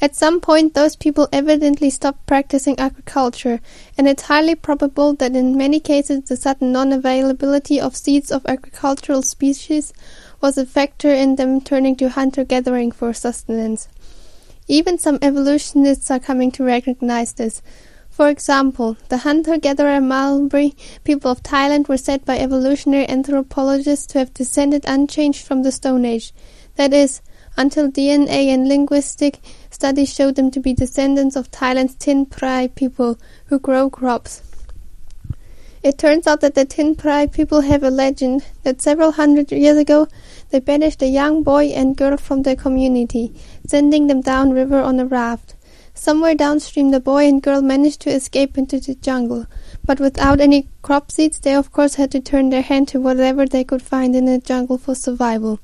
At 0.00 0.14
some 0.14 0.40
point 0.40 0.74
those 0.74 0.94
people 0.94 1.28
evidently 1.32 1.90
stopped 1.90 2.26
practicing 2.26 2.78
agriculture, 2.78 3.60
and 3.96 4.06
it's 4.06 4.22
highly 4.22 4.54
probable 4.54 5.14
that 5.14 5.34
in 5.34 5.56
many 5.56 5.80
cases 5.80 6.24
the 6.24 6.36
sudden 6.36 6.70
non-availability 6.70 7.80
of 7.80 7.96
seeds 7.96 8.30
of 8.30 8.46
agricultural 8.46 9.22
species 9.22 9.92
was 10.40 10.56
a 10.56 10.64
factor 10.64 11.10
in 11.10 11.34
them 11.34 11.60
turning 11.60 11.96
to 11.96 12.10
hunter-gathering 12.10 12.92
for 12.92 13.12
sustenance. 13.12 13.88
Even 14.68 14.98
some 14.98 15.18
evolutionists 15.20 16.10
are 16.10 16.20
coming 16.20 16.52
to 16.52 16.62
recognize 16.62 17.32
this. 17.32 17.60
For 18.08 18.28
example, 18.28 18.96
the 19.08 19.18
hunter-gatherer 19.18 20.00
Mlabri 20.00 20.76
people 21.02 21.30
of 21.30 21.42
Thailand 21.42 21.88
were 21.88 21.96
said 21.96 22.24
by 22.24 22.38
evolutionary 22.38 23.08
anthropologists 23.08 24.06
to 24.08 24.18
have 24.18 24.34
descended 24.34 24.84
unchanged 24.86 25.44
from 25.44 25.62
the 25.62 25.72
Stone 25.72 26.04
Age. 26.04 26.32
That 26.76 26.92
is, 26.92 27.20
until 27.58 27.90
DNA 27.90 28.46
and 28.54 28.68
linguistic 28.68 29.40
studies 29.68 30.14
showed 30.14 30.36
them 30.36 30.48
to 30.52 30.60
be 30.60 30.72
descendants 30.72 31.34
of 31.34 31.50
Thailand's 31.50 31.96
Tin 31.96 32.24
Prai 32.24 32.72
people 32.72 33.18
who 33.46 33.58
grow 33.58 33.90
crops. 33.90 34.42
It 35.82 35.98
turns 35.98 36.28
out 36.28 36.40
that 36.40 36.54
the 36.54 36.64
Tin 36.64 36.94
Prai 36.94 37.30
people 37.30 37.62
have 37.62 37.82
a 37.82 37.90
legend 37.90 38.44
that 38.62 38.80
several 38.80 39.10
hundred 39.12 39.50
years 39.50 39.76
ago 39.76 40.06
they 40.50 40.60
banished 40.60 41.02
a 41.02 41.08
young 41.08 41.42
boy 41.42 41.66
and 41.66 41.96
girl 41.96 42.16
from 42.16 42.42
their 42.42 42.54
community, 42.54 43.34
sending 43.66 44.06
them 44.06 44.20
downriver 44.20 44.80
on 44.80 45.00
a 45.00 45.06
raft. 45.06 45.56
Somewhere 45.94 46.36
downstream 46.36 46.92
the 46.92 47.00
boy 47.00 47.26
and 47.26 47.42
girl 47.42 47.60
managed 47.60 48.00
to 48.02 48.10
escape 48.10 48.56
into 48.56 48.78
the 48.78 48.94
jungle, 48.94 49.46
but 49.84 49.98
without 49.98 50.40
any 50.40 50.68
crop 50.82 51.10
seeds 51.10 51.40
they 51.40 51.54
of 51.54 51.72
course 51.72 51.96
had 51.96 52.12
to 52.12 52.20
turn 52.20 52.50
their 52.50 52.62
hand 52.62 52.86
to 52.88 53.00
whatever 53.00 53.46
they 53.46 53.64
could 53.64 53.82
find 53.82 54.14
in 54.14 54.26
the 54.26 54.38
jungle 54.38 54.78
for 54.78 54.94
survival. 54.94 55.58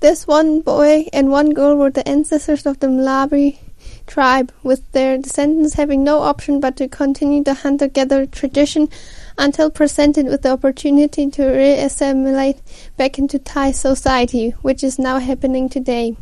This 0.00 0.28
one 0.28 0.60
boy 0.60 1.08
and 1.12 1.28
one 1.28 1.50
girl 1.50 1.74
were 1.76 1.90
the 1.90 2.08
ancestors 2.08 2.66
of 2.66 2.78
the 2.78 2.86
Mlabri 2.86 3.58
tribe, 4.06 4.52
with 4.62 4.80
their 4.92 5.18
descendants 5.18 5.74
having 5.74 6.04
no 6.04 6.20
option 6.20 6.60
but 6.60 6.76
to 6.76 6.86
continue 6.86 7.42
the 7.42 7.54
hunter-gatherer 7.54 8.26
tradition 8.26 8.88
until 9.36 9.70
presented 9.70 10.26
with 10.26 10.42
the 10.42 10.50
opportunity 10.50 11.28
to 11.30 11.44
re-assimilate 11.44 12.58
back 12.96 13.18
into 13.18 13.40
Thai 13.40 13.72
society, 13.72 14.50
which 14.62 14.84
is 14.84 15.00
now 15.00 15.18
happening 15.18 15.68
today. 15.68 16.16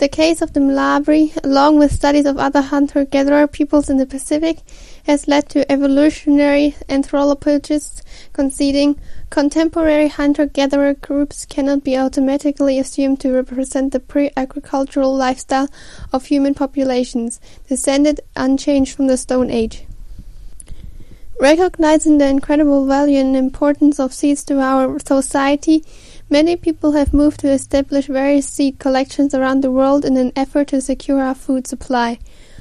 The 0.00 0.08
case 0.08 0.40
of 0.40 0.54
the 0.54 0.60
Mlabri, 0.60 1.36
along 1.44 1.78
with 1.78 1.92
studies 1.92 2.24
of 2.24 2.38
other 2.38 2.62
hunter-gatherer 2.62 3.46
peoples 3.48 3.90
in 3.90 3.98
the 3.98 4.06
Pacific, 4.06 4.60
has 5.04 5.28
led 5.28 5.50
to 5.50 5.70
evolutionary 5.70 6.74
anthropologists 6.88 8.00
conceding 8.32 8.98
contemporary 9.28 10.08
hunter-gatherer 10.08 10.94
groups 10.94 11.44
cannot 11.44 11.84
be 11.84 11.98
automatically 11.98 12.78
assumed 12.78 13.20
to 13.20 13.30
represent 13.30 13.92
the 13.92 14.00
pre-agricultural 14.00 15.14
lifestyle 15.14 15.68
of 16.14 16.24
human 16.24 16.54
populations, 16.54 17.38
descended 17.68 18.22
unchanged 18.34 18.96
from 18.96 19.06
the 19.06 19.18
Stone 19.18 19.50
Age. 19.50 19.84
Recognizing 21.38 22.16
the 22.16 22.26
incredible 22.26 22.86
value 22.86 23.18
and 23.18 23.36
importance 23.36 24.00
of 24.00 24.14
seeds 24.14 24.44
to 24.44 24.60
our 24.60 24.98
society, 24.98 25.84
many 26.30 26.54
people 26.54 26.92
have 26.92 27.12
moved 27.12 27.40
to 27.40 27.50
establish 27.50 28.06
various 28.06 28.48
seed 28.48 28.78
collections 28.78 29.34
around 29.34 29.62
the 29.62 29.70
world 29.70 30.04
in 30.04 30.16
an 30.16 30.32
effort 30.36 30.68
to 30.68 30.80
secure 30.80 31.20
our 31.20 31.34
food 31.34 31.66
supply. 31.66 32.18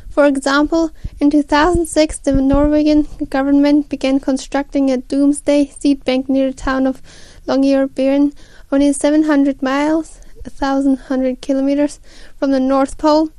For 0.10 0.26
example, 0.26 0.92
in 1.20 1.30
2006 1.30 2.18
the 2.18 2.34
Norwegian 2.34 3.08
government 3.30 3.88
began 3.88 4.20
constructing 4.20 4.90
a 4.90 4.98
doomsday 4.98 5.68
seed 5.68 6.04
bank 6.04 6.28
near 6.28 6.50
the 6.50 6.58
town 6.58 6.88
of 6.88 7.02
Longyearbyen, 7.48 8.34
only 8.72 8.92
700 8.92 9.62
miles, 9.62 10.20
1,100 10.44 11.40
kilometers 11.42 12.00
from 12.38 12.52
the 12.52 12.60
North 12.60 12.98
Pole, 12.98 13.30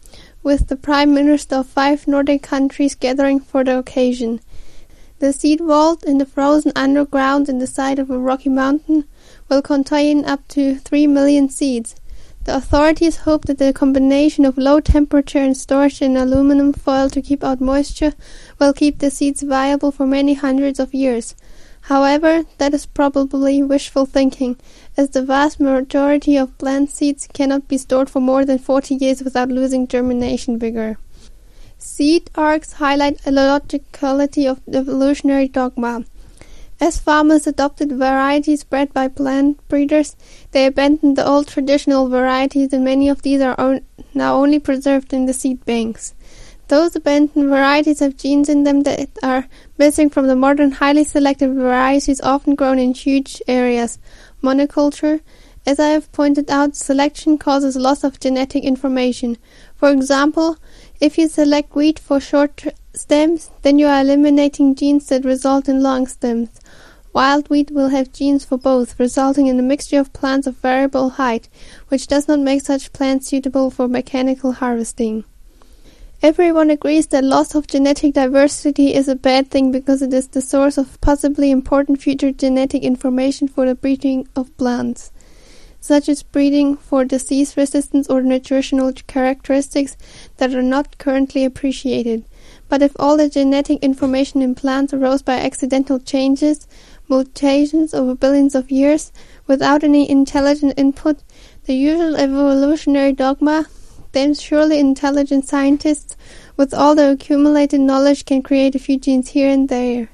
with 0.43 0.69
the 0.69 0.77
prime 0.77 1.13
minister 1.13 1.57
of 1.57 1.67
five 1.67 2.07
Nordic 2.07 2.43
countries 2.43 2.95
gathering 2.95 3.41
for 3.41 3.65
the 3.65 3.79
occasion. 3.79 4.41
The 5.19 5.33
seed 5.33 5.61
vault 5.61 6.03
in 6.05 6.19
the 6.19 6.25
frozen 6.25 6.73
underground 6.75 7.49
in 7.49 7.59
the 7.59 7.67
side 7.67 7.99
of 7.99 8.11
a 8.11 8.19
rocky 8.19 8.49
mountain 8.49 9.05
will 9.51 9.61
contain 9.61 10.25
up 10.25 10.47
to 10.49 10.77
3 10.77 11.09
million 11.09 11.51
seeds. 11.51 11.97
The 12.45 12.57
authorities 12.57 13.17
hope 13.29 13.45
that 13.45 13.59
the 13.59 13.75
combination 13.75 14.47
of 14.47 14.57
low 14.57 14.81
temperature 14.81 15.41
and 15.41 15.55
storage 15.55 16.01
in 16.01 16.17
aluminum 16.17 16.73
foil 16.73 17.11
to 17.11 17.21
keep 17.21 17.45
out 17.45 17.61
moisture 17.61 18.15
will 18.59 18.73
keep 18.73 19.01
the 19.01 19.11
seeds 19.11 19.43
viable 19.43 19.93
for 19.93 20.07
many 20.07 20.33
hundreds 20.33 20.81
of 20.81 20.95
years. 20.95 21.35
However, 21.83 22.45
that 22.59 22.73
is 22.73 22.87
probably 22.87 23.63
wishful 23.63 24.07
thinking, 24.07 24.57
as 24.97 25.11
the 25.11 25.23
vast 25.23 25.61
majority 25.61 26.37
of 26.37 26.57
plant 26.57 26.91
seeds 26.91 27.27
cannot 27.27 27.69
be 27.69 27.77
stored 27.77 28.09
for 28.09 28.21
more 28.21 28.45
than 28.45 28.59
40 28.59 28.95
years 28.95 29.23
without 29.23 29.51
losing 29.51 29.87
germination 29.87 30.59
vigor. 30.59 30.99
Seed 31.79 32.31
arks 32.35 32.75
highlight 32.75 33.27
a 33.27 33.31
logicality 33.31 34.47
of 34.47 34.61
evolutionary 34.69 35.49
dogma. 35.49 36.05
As 36.83 36.99
farmers 36.99 37.47
adopted 37.47 37.93
varieties 37.93 38.65
bred 38.65 38.95
by 38.95 39.09
plant 39.09 39.59
breeders, 39.69 40.17
they 40.53 40.65
abandoned 40.65 41.17
the 41.17 41.27
old 41.27 41.47
traditional 41.47 42.09
varieties 42.09 42.73
and 42.73 42.83
many 42.83 43.11
of 43.11 43.21
these 43.21 43.43
are 43.43 43.81
now 44.15 44.37
only 44.37 44.59
preserved 44.59 45.13
in 45.13 45.27
the 45.27 45.35
seed 45.35 45.63
banks. 45.67 46.15
Those 46.69 46.97
abandoned 46.97 47.51
varieties 47.51 48.01
have 48.01 48.17
genes 48.17 48.49
in 48.49 48.65
them 48.65 48.85
that 48.85 49.11
are 49.23 49.47
missing 49.77 50.09
from 50.09 50.27
the 50.27 50.37
modern 50.37 50.73
highly 50.73 51.05
selective 51.05 51.55
varieties 51.55 52.21
often 52.23 52.55
grown 52.55 52.79
in 52.79 52.95
huge 52.95 53.43
areas. 53.47 53.99
Monoculture, 54.43 55.21
as 55.67 55.79
I 55.79 55.89
have 55.89 56.11
pointed 56.13 56.51
out, 56.51 56.77
selection 56.77 57.37
causes 57.37 57.77
loss 57.77 58.05
of 58.05 58.21
genetic 58.21 58.65
information. 58.65 59.37
For 59.77 59.91
example, 59.91 60.57
if 60.99 61.19
you 61.19 61.29
select 61.29 61.75
wheat 61.75 61.99
for 61.99 62.21
short 62.21 62.65
stems, 62.95 63.51
then 63.63 63.79
you 63.79 63.87
are 63.87 64.01
eliminating 64.01 64.75
genes 64.75 65.07
that 65.09 65.25
result 65.25 65.69
in 65.69 65.83
long 65.83 66.07
stems. 66.07 66.61
Wild 67.13 67.49
wheat 67.51 67.71
will 67.71 67.89
have 67.89 68.13
genes 68.13 68.45
for 68.45 68.57
both, 68.57 68.99
resulting 69.01 69.47
in 69.47 69.59
a 69.59 69.63
mixture 69.63 69.99
of 69.99 70.13
plants 70.13 70.47
of 70.47 70.57
variable 70.57 71.11
height, 71.11 71.49
which 71.89 72.07
does 72.07 72.29
not 72.29 72.41
make 72.41 72.63
such 72.63 72.93
plants 72.93 73.27
suitable 73.29 73.71
for 73.71 73.89
mechanical 73.89 74.53
harvesting. 74.53 75.25
Everyone 76.23 76.71
agrees 76.71 77.07
that 77.09 77.25
loss 77.25 77.55
of 77.55 77.67
genetic 77.67 78.15
diversity 78.15 78.95
is 78.95 79.09
a 79.09 79.17
bad 79.17 79.51
thing 79.51 79.73
because 79.73 80.03
it 80.03 80.13
is 80.13 80.29
the 80.29 80.43
source 80.43 80.77
of 80.77 81.01
possibly 81.01 81.51
important 81.51 82.01
future 82.01 82.31
genetic 82.31 82.83
information 82.83 83.49
for 83.49 83.67
the 83.67 83.75
breeding 83.75 84.29
of 84.37 84.57
plants 84.57 85.11
such 85.81 86.09
as 86.09 86.23
breeding 86.23 86.77
for 86.77 87.05
disease 87.05 87.57
resistance 87.57 88.07
or 88.09 88.23
nutritional 88.23 88.93
characteristics 89.07 89.97
that 90.37 90.55
are 90.55 90.63
not 90.63 90.99
currently 90.99 91.45
appreciated. 91.45 92.25
But 92.71 92.83
if 92.83 92.93
all 93.01 93.17
the 93.17 93.29
genetic 93.29 93.83
information 93.83 94.43
in 94.43 94.55
plants 94.55 94.95
arose 94.95 95.23
by 95.23 95.39
accidental 95.41 95.99
changes, 95.99 96.69
mutations 97.09 97.93
over 97.93 98.15
billions 98.15 98.55
of 98.55 98.71
years, 98.71 99.11
without 99.49 99.83
any 99.83 100.09
intelligent 100.09 100.75
input, 100.77 101.19
the 101.65 101.75
usual 101.75 102.15
evolutionary 102.15 103.13
dogma, 103.13 103.67
then 104.13 104.35
surely 104.35 104.79
intelligent 104.79 105.47
scientists, 105.47 106.17
with 106.57 106.73
all 106.73 106.95
their 106.95 107.11
accumulated 107.11 107.81
knowledge, 107.81 108.25
can 108.25 108.41
create 108.41 108.77
a 108.77 108.79
few 108.79 108.99
genes 108.99 109.31
here 109.31 109.51
and 109.51 109.69
there. 109.69 110.09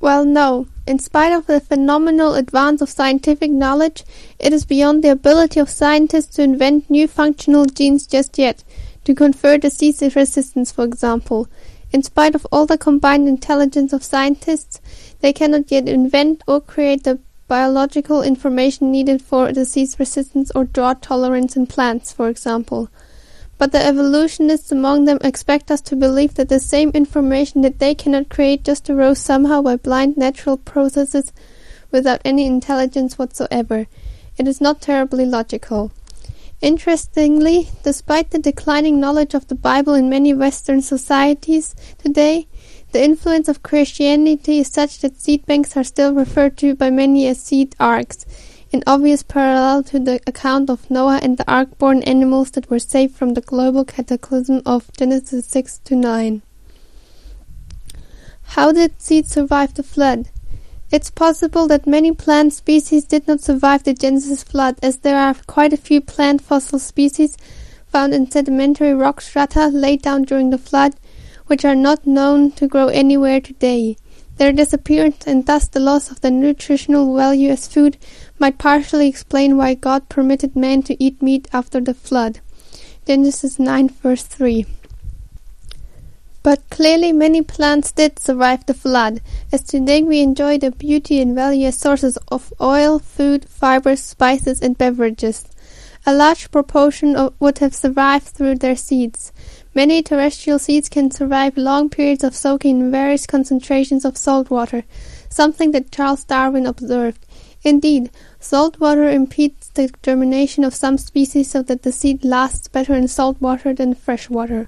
Well, 0.00 0.24
no. 0.24 0.66
In 0.84 0.98
spite 0.98 1.32
of 1.32 1.46
the 1.46 1.60
phenomenal 1.60 2.34
advance 2.34 2.82
of 2.82 2.90
scientific 2.90 3.52
knowledge, 3.52 4.04
it 4.40 4.52
is 4.52 4.64
beyond 4.66 5.04
the 5.04 5.12
ability 5.12 5.60
of 5.60 5.70
scientists 5.70 6.34
to 6.36 6.42
invent 6.42 6.90
new 6.90 7.06
functional 7.06 7.66
genes 7.66 8.06
just 8.06 8.36
yet, 8.36 8.64
to 9.04 9.14
confer 9.14 9.58
disease 9.58 10.02
resistance, 10.16 10.72
for 10.72 10.84
example. 10.84 11.48
In 11.92 12.02
spite 12.02 12.34
of 12.34 12.46
all 12.50 12.66
the 12.66 12.78
combined 12.78 13.28
intelligence 13.28 13.92
of 13.92 14.02
scientists, 14.02 14.80
they 15.20 15.32
cannot 15.32 15.70
yet 15.70 15.88
invent 15.88 16.42
or 16.48 16.60
create 16.60 17.04
the 17.04 17.20
biological 17.46 18.22
information 18.22 18.90
needed 18.90 19.20
for 19.22 19.52
disease 19.52 19.98
resistance 19.98 20.50
or 20.54 20.64
drought 20.64 21.02
tolerance 21.02 21.56
in 21.56 21.66
plants, 21.66 22.12
for 22.12 22.28
example. 22.28 22.88
But 23.58 23.70
the 23.70 23.84
evolutionists 23.84 24.72
among 24.72 25.04
them 25.04 25.18
expect 25.22 25.70
us 25.70 25.80
to 25.82 25.96
believe 25.96 26.34
that 26.34 26.48
the 26.48 26.58
same 26.58 26.90
information 26.90 27.60
that 27.60 27.78
they 27.78 27.94
cannot 27.94 28.28
create 28.28 28.64
just 28.64 28.90
arose 28.90 29.20
somehow 29.20 29.62
by 29.62 29.76
blind 29.76 30.16
natural 30.16 30.56
processes 30.56 31.32
without 31.92 32.20
any 32.24 32.46
intelligence 32.46 33.18
whatsoever. 33.18 33.86
It 34.36 34.48
is 34.48 34.60
not 34.60 34.80
terribly 34.80 35.24
logical. 35.24 35.92
Interestingly, 36.64 37.68
despite 37.82 38.30
the 38.30 38.38
declining 38.38 38.98
knowledge 38.98 39.34
of 39.34 39.48
the 39.48 39.54
Bible 39.54 39.92
in 39.92 40.08
many 40.08 40.32
Western 40.32 40.80
societies 40.80 41.74
today, 41.98 42.48
the 42.92 43.04
influence 43.04 43.48
of 43.48 43.62
Christianity 43.62 44.60
is 44.60 44.68
such 44.68 45.00
that 45.00 45.20
seed 45.20 45.44
banks 45.44 45.76
are 45.76 45.84
still 45.84 46.14
referred 46.14 46.56
to 46.56 46.74
by 46.74 46.88
many 46.88 47.26
as 47.26 47.38
seed 47.38 47.76
arks 47.78 48.24
in 48.72 48.82
obvious 48.86 49.22
parallel 49.22 49.82
to 49.82 49.98
the 49.98 50.20
account 50.26 50.70
of 50.70 50.90
Noah 50.90 51.20
and 51.22 51.36
the 51.36 51.46
ark-borne 51.46 52.02
animals 52.04 52.52
that 52.52 52.70
were 52.70 52.78
saved 52.78 53.14
from 53.14 53.34
the 53.34 53.42
global 53.42 53.84
cataclysm 53.84 54.62
of 54.64 54.90
Genesis 54.96 55.44
6 55.44 55.80
to 55.84 55.94
9. 55.94 56.40
How 58.56 58.72
did 58.72 59.02
seeds 59.02 59.32
survive 59.32 59.74
the 59.74 59.82
flood? 59.82 60.30
It's 60.94 61.10
possible 61.10 61.66
that 61.66 61.88
many 61.88 62.12
plant 62.12 62.52
species 62.52 63.04
did 63.04 63.26
not 63.26 63.40
survive 63.40 63.82
the 63.82 63.94
Genesis 63.94 64.44
flood, 64.44 64.76
as 64.80 64.98
there 64.98 65.18
are 65.18 65.34
quite 65.48 65.72
a 65.72 65.76
few 65.76 66.00
plant 66.00 66.40
fossil 66.40 66.78
species 66.78 67.36
found 67.88 68.14
in 68.14 68.30
sedimentary 68.30 68.94
rock 68.94 69.20
strata 69.20 69.66
laid 69.66 70.02
down 70.02 70.22
during 70.22 70.50
the 70.50 70.56
flood, 70.56 70.94
which 71.48 71.64
are 71.64 71.74
not 71.74 72.06
known 72.06 72.52
to 72.52 72.68
grow 72.68 72.86
anywhere 72.86 73.40
today. 73.40 73.96
Their 74.36 74.52
disappearance 74.52 75.26
and 75.26 75.44
thus 75.44 75.66
the 75.66 75.80
loss 75.80 76.12
of 76.12 76.20
their 76.20 76.30
nutritional 76.30 77.16
value 77.16 77.50
as 77.50 77.66
food 77.66 77.96
might 78.38 78.58
partially 78.58 79.08
explain 79.08 79.56
why 79.56 79.74
God 79.74 80.08
permitted 80.08 80.54
man 80.54 80.84
to 80.84 81.02
eat 81.02 81.20
meat 81.20 81.48
after 81.52 81.80
the 81.80 81.94
flood. 81.94 82.38
Genesis 83.04 83.58
9 83.58 83.88
verse 83.88 84.22
3. 84.22 84.64
But 86.44 86.68
clearly 86.68 87.10
many 87.10 87.40
plants 87.40 87.90
did 87.90 88.18
survive 88.18 88.66
the 88.66 88.74
flood, 88.74 89.22
as 89.50 89.62
today 89.62 90.02
we 90.02 90.20
enjoy 90.20 90.58
their 90.58 90.72
beauty 90.72 91.18
and 91.22 91.38
as 91.38 91.78
sources 91.78 92.18
of 92.28 92.52
oil, 92.60 92.98
food, 92.98 93.48
fibers, 93.48 94.00
spices, 94.00 94.60
and 94.60 94.76
beverages. 94.76 95.46
A 96.04 96.12
large 96.12 96.50
proportion 96.50 97.16
of 97.16 97.32
would 97.40 97.60
have 97.60 97.74
survived 97.74 98.26
through 98.26 98.56
their 98.56 98.76
seeds. 98.76 99.32
Many 99.74 100.02
terrestrial 100.02 100.58
seeds 100.58 100.90
can 100.90 101.10
survive 101.10 101.56
long 101.56 101.88
periods 101.88 102.22
of 102.22 102.36
soaking 102.36 102.78
in 102.78 102.90
various 102.90 103.26
concentrations 103.26 104.04
of 104.04 104.18
salt 104.18 104.50
water, 104.50 104.84
something 105.30 105.70
that 105.70 105.90
Charles 105.90 106.24
Darwin 106.24 106.66
observed. 106.66 107.24
Indeed, 107.62 108.10
salt 108.38 108.78
water 108.78 109.08
impedes 109.08 109.70
the 109.70 109.90
germination 110.02 110.62
of 110.62 110.74
some 110.74 110.98
species 110.98 111.50
so 111.50 111.62
that 111.62 111.84
the 111.84 111.92
seed 111.92 112.22
lasts 112.22 112.68
better 112.68 112.92
in 112.92 113.08
salt 113.08 113.40
water 113.40 113.72
than 113.72 113.94
fresh 113.94 114.28
water. 114.28 114.66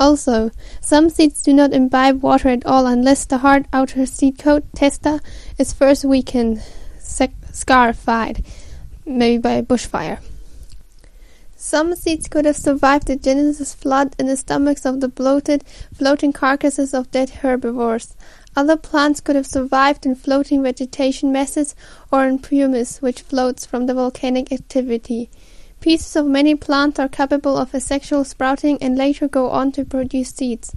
Also, 0.00 0.50
some 0.80 1.10
seeds 1.10 1.42
do 1.42 1.52
not 1.52 1.72
imbibe 1.72 2.22
water 2.22 2.48
at 2.48 2.64
all 2.64 2.86
unless 2.86 3.24
the 3.24 3.38
hard 3.38 3.66
outer 3.72 4.06
seed 4.06 4.38
coat, 4.38 4.64
testa, 4.74 5.20
is 5.58 5.72
first 5.72 6.04
weakened, 6.04 6.62
scarified, 7.52 8.44
maybe 9.04 9.40
by 9.40 9.52
a 9.52 9.62
bushfire. 9.62 10.20
Some 11.56 11.96
seeds 11.96 12.28
could 12.28 12.44
have 12.44 12.56
survived 12.56 13.08
the 13.08 13.16
Genesis 13.16 13.74
flood 13.74 14.14
in 14.16 14.26
the 14.26 14.36
stomachs 14.36 14.86
of 14.86 15.00
the 15.00 15.08
bloated, 15.08 15.64
floating 15.92 16.32
carcasses 16.32 16.94
of 16.94 17.10
dead 17.10 17.30
herbivores. 17.30 18.14
Other 18.54 18.76
plants 18.76 19.20
could 19.20 19.34
have 19.34 19.46
survived 19.46 20.06
in 20.06 20.14
floating 20.14 20.62
vegetation 20.62 21.32
masses 21.32 21.74
or 22.12 22.26
in 22.26 22.38
pumice 22.38 23.02
which 23.02 23.22
floats 23.22 23.66
from 23.66 23.86
the 23.86 23.94
volcanic 23.94 24.52
activity. 24.52 25.30
Pieces 25.80 26.16
of 26.16 26.26
many 26.26 26.56
plants 26.56 26.98
are 26.98 27.08
capable 27.08 27.56
of 27.56 27.72
asexual 27.72 28.24
sprouting 28.24 28.78
and 28.80 28.96
later 28.96 29.28
go 29.28 29.50
on 29.50 29.70
to 29.72 29.84
produce 29.84 30.30
seeds. 30.30 30.74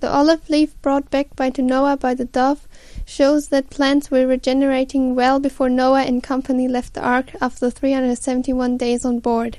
The 0.00 0.10
olive 0.10 0.48
leaf 0.48 0.74
brought 0.82 1.10
back 1.10 1.36
by 1.36 1.50
to 1.50 1.62
Noah 1.62 1.96
by 1.96 2.14
the 2.14 2.24
dove 2.24 2.66
shows 3.04 3.48
that 3.48 3.70
plants 3.70 4.10
were 4.10 4.26
regenerating 4.26 5.14
well 5.14 5.38
before 5.38 5.68
Noah 5.68 6.02
and 6.02 6.22
company 6.22 6.66
left 6.66 6.94
the 6.94 7.02
ark 7.02 7.32
after 7.40 7.70
371 7.70 8.76
days 8.76 9.04
on 9.04 9.20
board. 9.20 9.58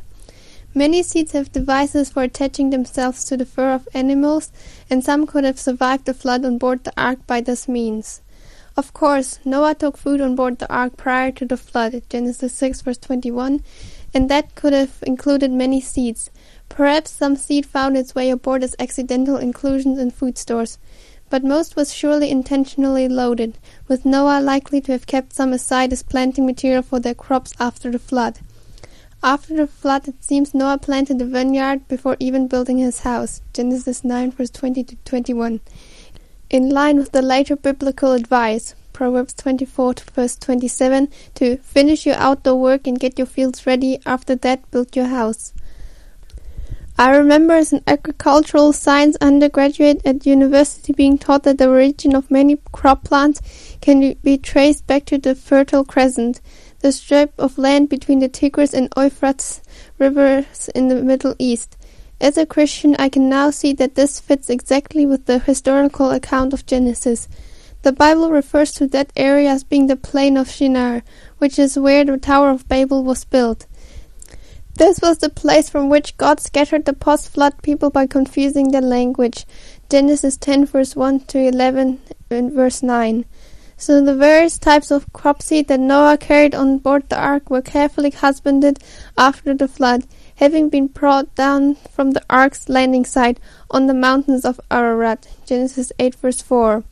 Many 0.74 1.04
seeds 1.04 1.34
have 1.34 1.52
devices 1.52 2.10
for 2.10 2.24
attaching 2.24 2.70
themselves 2.70 3.24
to 3.26 3.38
the 3.38 3.46
fur 3.46 3.74
of 3.74 3.88
animals, 3.94 4.52
and 4.90 5.04
some 5.04 5.28
could 5.28 5.44
have 5.44 5.60
survived 5.60 6.06
the 6.06 6.14
flood 6.14 6.44
on 6.44 6.58
board 6.58 6.84
the 6.84 6.94
ark 6.98 7.20
by 7.28 7.40
this 7.42 7.68
means. 7.68 8.22
Of 8.78 8.94
course, 8.94 9.38
Noah 9.44 9.76
took 9.76 9.98
food 9.98 10.22
on 10.22 10.36
board 10.36 10.60
the 10.60 10.74
ark 10.74 10.96
prior 10.96 11.32
to 11.34 11.46
the 11.46 11.58
flood, 11.58 12.02
Genesis 12.10 12.54
6 12.56 12.82
verse 12.82 12.98
21, 12.98 13.62
and 14.14 14.30
that 14.30 14.56
could 14.56 14.74
have 14.74 15.04
included 15.04 15.52
many 15.52 15.80
seeds. 15.80 16.30
Perhaps 16.70 17.12
some 17.12 17.36
seed 17.36 17.66
found 17.66 17.98
its 17.98 18.16
way 18.16 18.30
aboard 18.30 18.64
as 18.64 18.76
accidental 18.80 19.38
inclusions 19.38 20.00
in 20.00 20.12
food 20.12 20.38
stores, 20.38 20.78
but 21.30 21.44
most 21.44 21.76
was 21.76 21.94
surely 21.94 22.30
intentionally 22.30 23.08
loaded, 23.08 23.58
with 23.88 24.06
Noah 24.06 24.42
likely 24.42 24.82
to 24.82 24.92
have 24.92 25.08
kept 25.08 25.34
some 25.34 25.54
aside 25.54 25.94
as 25.94 26.04
planting 26.04 26.46
material 26.46 26.82
for 26.82 27.00
their 27.00 27.16
crops 27.16 27.54
after 27.60 27.90
the 27.90 28.00
flood. 28.00 28.40
After 29.24 29.56
the 29.56 29.68
flood, 29.68 30.08
it 30.08 30.24
seems 30.24 30.54
Noah 30.54 30.80
planted 30.80 31.22
a 31.22 31.26
vineyard 31.26 31.88
before 31.88 32.18
even 32.20 32.48
building 32.48 32.80
his 32.80 33.02
house. 33.02 33.42
Genesis 33.54 34.04
9 34.04 34.32
verse 34.32 34.50
20 34.50 34.84
to 34.84 34.96
21. 35.06 35.62
In 36.50 36.70
line 36.70 36.98
with 36.98 37.12
the 37.12 37.22
later 37.22 37.56
biblical 37.56 38.14
advice, 38.14 38.74
Proverbs 38.94 39.34
24 39.34 39.96
to 39.96 40.12
verse 40.12 40.36
27, 40.36 41.10
to 41.36 41.58
finish 41.58 42.06
your 42.06 42.16
outdoor 42.16 42.60
work 42.60 42.88
and 42.88 43.00
get 43.00 43.18
your 43.18 43.28
fields 43.28 43.66
ready, 43.66 44.00
after 44.06 44.36
that 44.36 44.70
build 44.72 44.96
your 44.96 45.08
house. 45.08 45.54
I 46.98 47.16
remember 47.16 47.54
as 47.54 47.74
an 47.74 47.84
agricultural 47.88 48.74
science 48.74 49.18
undergraduate 49.22 50.02
at 50.06 50.26
university 50.26 50.94
being 50.94 51.18
taught 51.18 51.44
that 51.44 51.58
the 51.58 51.70
origin 51.70 52.16
of 52.16 52.30
many 52.30 52.58
crop 52.72 53.06
plants 53.06 53.42
can 53.82 54.14
be 54.22 54.38
traced 54.38 54.86
back 54.86 55.06
to 55.06 55.18
the 55.18 55.34
Fertile 55.34 55.84
Crescent 55.84 56.42
the 56.82 56.92
strip 56.92 57.34
of 57.38 57.58
land 57.58 57.90
between 57.90 58.20
the 58.20 58.28
Tigris 58.28 58.74
and 58.74 58.92
Euphrates 58.98 59.62
rivers 59.98 60.70
in 60.70 60.88
the 60.88 60.96
Middle 60.96 61.36
East. 61.38 61.78
As 62.20 62.38
a 62.38 62.46
Christian, 62.46 62.96
I 63.00 63.10
can 63.10 63.30
now 63.30 63.50
see 63.50 63.74
that 63.74 63.96
this 63.96 64.20
fits 64.20 64.50
exactly 64.50 65.06
with 65.06 65.26
the 65.26 65.40
historical 65.40 66.12
account 66.12 66.54
of 66.54 66.66
Genesis. 66.66 67.28
The 67.84 67.92
Bible 67.92 68.30
refers 68.30 68.72
to 68.74 68.88
that 68.88 69.12
area 69.16 69.50
as 69.50 69.64
being 69.64 69.88
the 69.88 69.96
plain 69.96 70.38
of 70.38 70.52
Shinar, 70.52 71.02
which 71.40 71.58
is 71.58 71.80
where 71.80 72.06
the 72.06 72.18
Tower 72.18 72.52
of 72.52 72.68
Babel 72.68 73.04
was 73.04 73.26
built. 73.26 73.66
This 74.76 75.02
was 75.02 75.18
the 75.18 75.30
place 75.30 75.70
from 75.70 75.90
which 75.90 76.16
God 76.18 76.40
scattered 76.40 76.86
the 76.86 76.94
post-flood 76.94 77.64
people 77.64 77.90
by 77.90 78.06
confusing 78.06 78.72
their 78.72 78.82
language. 78.82 79.46
Genesis 79.90 80.38
10 80.38 80.66
verse 80.66 80.96
1 80.96 81.22
to 81.22 81.40
11 81.40 82.00
and 82.30 82.52
verse 82.52 82.84
9. 82.84 83.26
So 83.78 84.00
the 84.00 84.16
various 84.16 84.60
types 84.60 84.92
of 84.92 85.12
crop 85.12 85.42
seed 85.42 85.68
that 85.68 85.80
Noah 85.80 86.18
carried 86.20 86.54
on 86.54 86.78
board 86.78 87.10
the 87.10 87.20
ark 87.20 87.50
were 87.50 87.64
carefully 87.64 88.12
husbanded 88.12 88.78
after 89.18 89.56
the 89.56 89.68
flood, 89.68 90.06
having 90.36 90.70
been 90.70 90.86
brought 90.86 91.34
down 91.34 91.76
from 91.76 92.12
the 92.12 92.24
ark's 92.30 92.70
landing 92.70 93.06
site 93.06 93.40
on 93.72 93.88
the 93.88 93.96
mountains 93.96 94.46
of 94.46 94.62
Ararat. 94.70 95.28
Genesis 95.48 95.92
8 95.98 96.14
verse 96.14 96.44
4. 96.44 96.84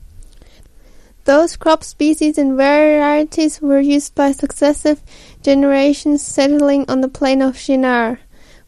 Those 1.30 1.58
crop 1.58 1.84
species 1.84 2.40
and 2.40 2.58
varieties 2.58 3.62
were 3.62 3.80
used 3.80 4.16
by 4.16 4.32
successive 4.32 5.04
generations 5.44 6.24
settling 6.24 6.90
on 6.90 7.02
the 7.02 7.08
plain 7.08 7.44
of 7.44 7.56
Shinar. 7.56 8.22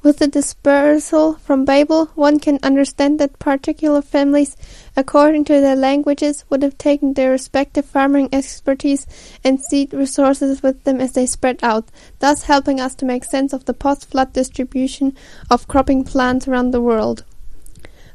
With 0.03 0.20
the 0.20 0.27
dispersal 0.27 1.38
from 1.38 1.65
Babel, 1.65 2.12
one 2.13 2.38
can 2.39 2.60
understand 2.62 3.20
that 3.20 3.39
particular 3.39 4.03
families, 4.03 4.56
according 4.96 5.46
to 5.46 5.60
their 5.60 5.75
languages, 5.75 6.46
would 6.51 6.62
have 6.62 6.77
taken 6.77 7.15
their 7.15 7.32
respective 7.32 7.86
farming 7.86 8.30
expertise 8.32 9.08
and 9.44 9.60
seed 9.60 9.91
resources 9.91 10.62
with 10.62 10.84
them 10.84 11.01
as 11.01 11.13
they 11.13 11.25
spread 11.25 11.58
out, 11.63 11.86
thus 12.20 12.44
helping 12.44 12.80
us 12.80 12.94
to 12.94 13.06
make 13.06 13.24
sense 13.24 13.53
of 13.53 13.65
the 13.65 13.74
post-flood 13.74 14.34
distribution 14.34 15.18
of 15.50 15.68
cropping 15.68 16.03
plants 16.03 16.48
around 16.48 16.70
the 16.70 16.82
world. 16.82 17.24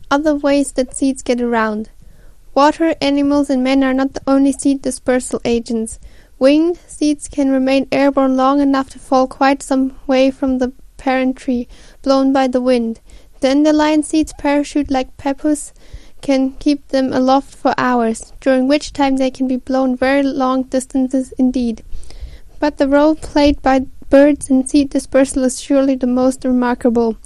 Other 0.08 0.36
ways 0.36 0.70
that 0.74 0.96
seeds 0.96 1.24
get 1.24 1.40
around. 1.40 1.90
Water, 2.56 2.94
animals, 3.02 3.50
and 3.50 3.62
men 3.62 3.84
are 3.84 3.92
not 3.92 4.14
the 4.14 4.22
only 4.26 4.50
seed 4.50 4.80
dispersal 4.80 5.42
agents. 5.44 5.98
Winged 6.38 6.78
seeds 6.86 7.28
can 7.28 7.50
remain 7.50 7.86
airborne 7.92 8.34
long 8.34 8.62
enough 8.62 8.88
to 8.90 8.98
fall 8.98 9.26
quite 9.26 9.62
some 9.62 9.94
way 10.06 10.30
from 10.30 10.56
the 10.56 10.72
parent 10.96 11.36
tree, 11.36 11.68
blown 12.00 12.32
by 12.32 12.48
the 12.48 12.62
wind. 12.62 13.00
The 13.40 13.48
Dandelion 13.48 14.02
seeds 14.02 14.32
parachute 14.38 14.90
like 14.90 15.18
pappus 15.18 15.74
can 16.22 16.52
keep 16.52 16.88
them 16.88 17.12
aloft 17.12 17.54
for 17.54 17.74
hours, 17.76 18.32
during 18.40 18.68
which 18.68 18.94
time 18.94 19.18
they 19.18 19.30
can 19.30 19.46
be 19.46 19.58
blown 19.58 19.94
very 19.94 20.22
long 20.22 20.62
distances 20.62 21.32
indeed. 21.32 21.84
But 22.58 22.78
the 22.78 22.88
role 22.88 23.16
played 23.16 23.60
by 23.60 23.80
birds 24.08 24.48
in 24.48 24.66
seed 24.66 24.88
dispersal 24.88 25.44
is 25.44 25.60
surely 25.60 25.94
the 25.94 26.06
most 26.06 26.42
remarkable. 26.42 27.18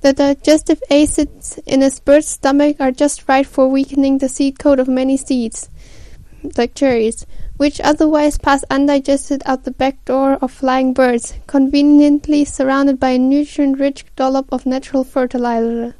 The 0.00 0.12
digestive 0.12 0.80
acids 0.88 1.58
in 1.66 1.82
a 1.82 1.90
bird's 2.04 2.28
stomach 2.28 2.76
are 2.78 2.92
just 2.92 3.28
right 3.28 3.46
for 3.46 3.66
weakening 3.66 4.18
the 4.18 4.28
seed 4.28 4.56
coat 4.60 4.78
of 4.78 4.86
many 4.86 5.16
seeds, 5.16 5.68
like 6.56 6.76
cherries, 6.76 7.26
which 7.56 7.80
otherwise 7.80 8.38
pass 8.38 8.62
undigested 8.70 9.42
out 9.44 9.64
the 9.64 9.72
back 9.72 10.04
door 10.04 10.34
of 10.34 10.52
flying 10.52 10.94
birds, 10.94 11.34
conveniently 11.48 12.44
surrounded 12.44 13.00
by 13.00 13.10
a 13.10 13.18
nutrient-rich 13.18 14.04
dollop 14.14 14.46
of 14.52 14.66
natural 14.66 15.02
fertilizer. 15.02 15.96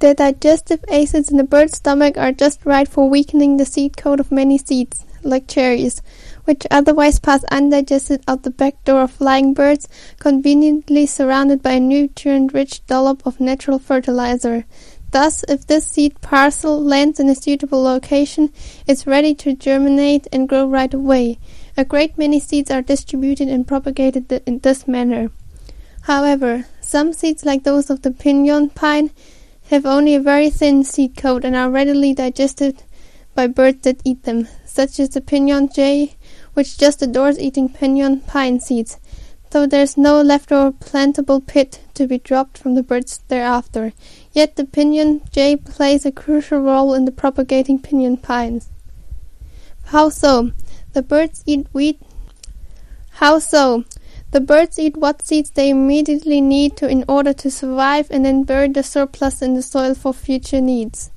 The 0.00 0.12
digestive 0.12 0.84
acids 0.92 1.30
in 1.30 1.40
a 1.40 1.44
bird's 1.44 1.78
stomach 1.78 2.18
are 2.18 2.30
just 2.30 2.66
right 2.66 2.86
for 2.86 3.08
weakening 3.08 3.56
the 3.56 3.64
seed 3.64 3.96
coat 3.96 4.20
of 4.20 4.30
many 4.30 4.58
seeds, 4.58 5.06
like 5.22 5.48
cherries, 5.48 6.02
which 6.48 6.66
otherwise 6.70 7.18
pass 7.18 7.44
undigested 7.52 8.22
out 8.26 8.42
the 8.42 8.50
back 8.50 8.82
door 8.84 9.02
of 9.02 9.10
flying 9.10 9.52
birds, 9.52 9.86
conveniently 10.18 11.04
surrounded 11.04 11.62
by 11.62 11.72
a 11.72 11.80
nutrient-rich 11.80 12.86
dollop 12.86 13.20
of 13.26 13.38
natural 13.38 13.78
fertilizer. 13.78 14.64
Thus, 15.10 15.44
if 15.46 15.66
this 15.66 15.86
seed 15.86 16.18
parcel 16.22 16.82
lands 16.82 17.20
in 17.20 17.28
a 17.28 17.34
suitable 17.34 17.82
location, 17.82 18.50
it's 18.86 19.06
ready 19.06 19.34
to 19.34 19.52
germinate 19.52 20.26
and 20.32 20.48
grow 20.48 20.66
right 20.66 20.94
away. 20.94 21.38
A 21.76 21.84
great 21.84 22.16
many 22.16 22.40
seeds 22.40 22.70
are 22.70 22.80
distributed 22.80 23.48
and 23.48 23.68
propagated 23.68 24.32
in 24.46 24.60
this 24.60 24.88
manner. 24.88 25.30
However, 26.04 26.64
some 26.80 27.12
seeds 27.12 27.44
like 27.44 27.64
those 27.64 27.90
of 27.90 28.00
the 28.00 28.10
pinon 28.10 28.70
pine 28.70 29.10
have 29.68 29.84
only 29.84 30.14
a 30.14 30.20
very 30.20 30.48
thin 30.48 30.82
seed 30.82 31.14
coat 31.14 31.44
and 31.44 31.54
are 31.54 31.68
readily 31.68 32.14
digested 32.14 32.84
by 33.34 33.46
birds 33.46 33.82
that 33.82 34.00
eat 34.02 34.22
them, 34.22 34.48
such 34.64 34.98
as 34.98 35.10
the 35.10 35.20
pinon 35.20 35.68
jay, 35.68 36.16
which 36.58 36.76
just 36.76 37.00
adores 37.00 37.38
eating 37.38 37.68
pinon 37.68 38.18
pine 38.22 38.58
seeds, 38.58 38.98
though 39.50 39.64
there 39.64 39.84
is 39.84 39.96
no 39.96 40.20
leftover 40.20 40.72
plantable 40.72 41.46
pit 41.46 41.78
to 41.94 42.04
be 42.04 42.18
dropped 42.18 42.58
from 42.58 42.74
the 42.74 42.82
birds 42.82 43.20
thereafter. 43.28 43.92
Yet 44.32 44.56
the 44.56 44.64
pinon 44.64 45.20
jay 45.30 45.54
plays 45.54 46.04
a 46.04 46.10
crucial 46.10 46.58
role 46.58 46.94
in 46.94 47.04
the 47.04 47.12
propagating 47.12 47.78
pinon 47.78 48.16
pines. 48.16 48.70
How 49.84 50.08
so? 50.08 50.50
The 50.94 51.02
birds 51.02 51.44
eat 51.46 51.68
wheat. 51.72 52.02
How 53.22 53.38
so? 53.38 53.84
The 54.32 54.40
birds 54.40 54.80
eat 54.80 54.96
what 54.96 55.22
seeds 55.22 55.50
they 55.50 55.70
immediately 55.70 56.40
need 56.40 56.76
to 56.78 56.88
in 56.88 57.04
order 57.06 57.32
to 57.34 57.52
survive 57.52 58.10
and 58.10 58.24
then 58.24 58.42
bury 58.42 58.66
the 58.66 58.82
surplus 58.82 59.42
in 59.42 59.54
the 59.54 59.62
soil 59.62 59.94
for 59.94 60.12
future 60.12 60.60
needs. 60.60 61.12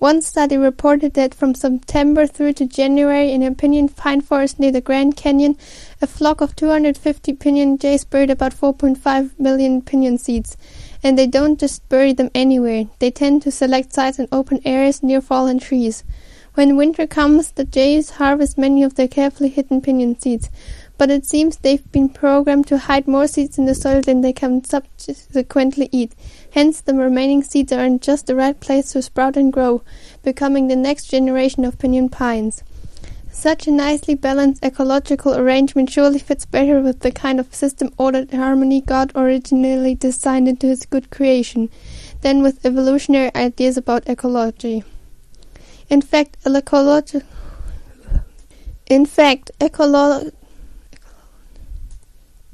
One 0.00 0.22
study 0.22 0.56
reported 0.56 1.12
that 1.12 1.34
from 1.34 1.54
September 1.54 2.26
through 2.26 2.54
to 2.54 2.64
January 2.64 3.32
in 3.32 3.42
a 3.42 3.54
pinon 3.54 3.90
pine 3.90 4.22
forest 4.22 4.58
near 4.58 4.72
the 4.72 4.80
Grand 4.80 5.14
Canyon, 5.14 5.58
a 6.00 6.06
flock 6.06 6.40
of 6.40 6.56
250 6.56 7.34
pinon 7.34 7.76
jays 7.76 8.06
buried 8.06 8.30
about 8.30 8.54
4.5 8.54 9.38
million 9.38 9.82
pinon 9.82 10.16
seeds. 10.16 10.56
And 11.02 11.18
they 11.18 11.26
don't 11.26 11.60
just 11.60 11.86
bury 11.90 12.14
them 12.14 12.30
anywhere. 12.34 12.86
They 12.98 13.10
tend 13.10 13.42
to 13.42 13.50
select 13.50 13.92
sites 13.92 14.18
in 14.18 14.26
open 14.32 14.62
areas 14.64 15.02
near 15.02 15.20
fallen 15.20 15.58
trees. 15.58 16.02
When 16.54 16.78
winter 16.78 17.06
comes, 17.06 17.52
the 17.52 17.66
jays 17.66 18.10
harvest 18.12 18.56
many 18.56 18.82
of 18.82 18.94
their 18.94 19.06
carefully 19.06 19.50
hidden 19.50 19.82
pinon 19.82 20.18
seeds. 20.18 20.48
But 21.00 21.10
it 21.10 21.24
seems 21.24 21.56
they've 21.56 21.90
been 21.92 22.10
programmed 22.10 22.66
to 22.66 22.76
hide 22.76 23.08
more 23.08 23.26
seeds 23.26 23.56
in 23.56 23.64
the 23.64 23.74
soil 23.74 24.02
than 24.02 24.20
they 24.20 24.34
can 24.34 24.62
subsequently 24.62 25.88
eat. 25.90 26.12
Hence, 26.50 26.82
the 26.82 26.92
remaining 26.92 27.42
seeds 27.42 27.72
are 27.72 27.86
in 27.86 28.00
just 28.00 28.26
the 28.26 28.36
right 28.36 28.60
place 28.60 28.92
to 28.92 29.00
sprout 29.00 29.34
and 29.38 29.50
grow, 29.50 29.82
becoming 30.22 30.68
the 30.68 30.76
next 30.76 31.06
generation 31.06 31.64
of 31.64 31.78
pinon 31.78 32.10
pines. 32.10 32.62
Such 33.32 33.66
a 33.66 33.70
nicely 33.70 34.14
balanced 34.14 34.62
ecological 34.62 35.34
arrangement 35.34 35.88
surely 35.88 36.18
fits 36.18 36.44
better 36.44 36.82
with 36.82 37.00
the 37.00 37.12
kind 37.12 37.40
of 37.40 37.54
system 37.54 37.94
ordered 37.96 38.32
harmony 38.32 38.82
God 38.82 39.10
originally 39.14 39.94
designed 39.94 40.48
into 40.48 40.66
his 40.66 40.84
good 40.84 41.08
creation 41.08 41.70
than 42.20 42.42
with 42.42 42.66
evolutionary 42.66 43.34
ideas 43.34 43.78
about 43.78 44.06
ecology. 44.06 44.84
In 45.88 46.02
fact, 46.02 46.36
ecology 46.44 47.22
in 48.90 49.06
fact, 49.06 49.52
ecolo- 49.60 50.32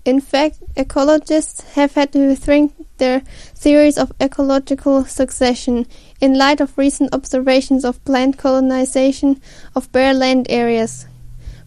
in 0.07 0.21
fact, 0.21 0.62
ecologists 0.77 1.62
have 1.73 1.95
had 1.95 2.12
to 2.12 2.19
rethink 2.19 2.73
their 2.99 3.21
theories 3.55 3.99
of 3.99 4.12
ecological 4.21 5.05
succession 5.05 5.85
in 6.21 6.38
light 6.38 6.61
of 6.61 6.79
recent 6.79 7.12
observations 7.12 7.85
of 7.85 8.03
plant 8.05 8.38
colonization 8.38 9.40
of 9.75 9.90
bare 9.90 10.14
land 10.14 10.47
areas. 10.49 11.07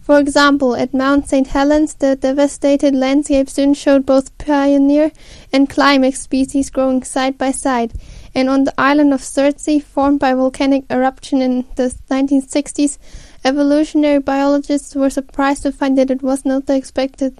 For 0.00 0.18
example, 0.18 0.74
at 0.74 0.94
Mount 0.94 1.28
St. 1.28 1.48
Helens, 1.48 1.94
the 1.94 2.16
devastated 2.16 2.94
landscape 2.94 3.50
soon 3.50 3.74
showed 3.74 4.06
both 4.06 4.36
pioneer 4.38 5.12
and 5.52 5.68
climax 5.68 6.22
species 6.22 6.70
growing 6.70 7.02
side 7.02 7.36
by 7.36 7.50
side, 7.50 7.92
and 8.34 8.48
on 8.48 8.64
the 8.64 8.74
island 8.78 9.12
of 9.12 9.20
Surtsey, 9.20 9.82
formed 9.82 10.18
by 10.18 10.32
volcanic 10.32 10.84
eruption 10.90 11.42
in 11.42 11.66
the 11.76 11.94
1960s, 12.10 12.98
evolutionary 13.44 14.18
biologists 14.18 14.94
were 14.94 15.10
surprised 15.10 15.62
to 15.62 15.72
find 15.72 15.96
that 15.98 16.10
it 16.10 16.22
was 16.22 16.44
not 16.44 16.66
the 16.66 16.74
expected 16.74 17.38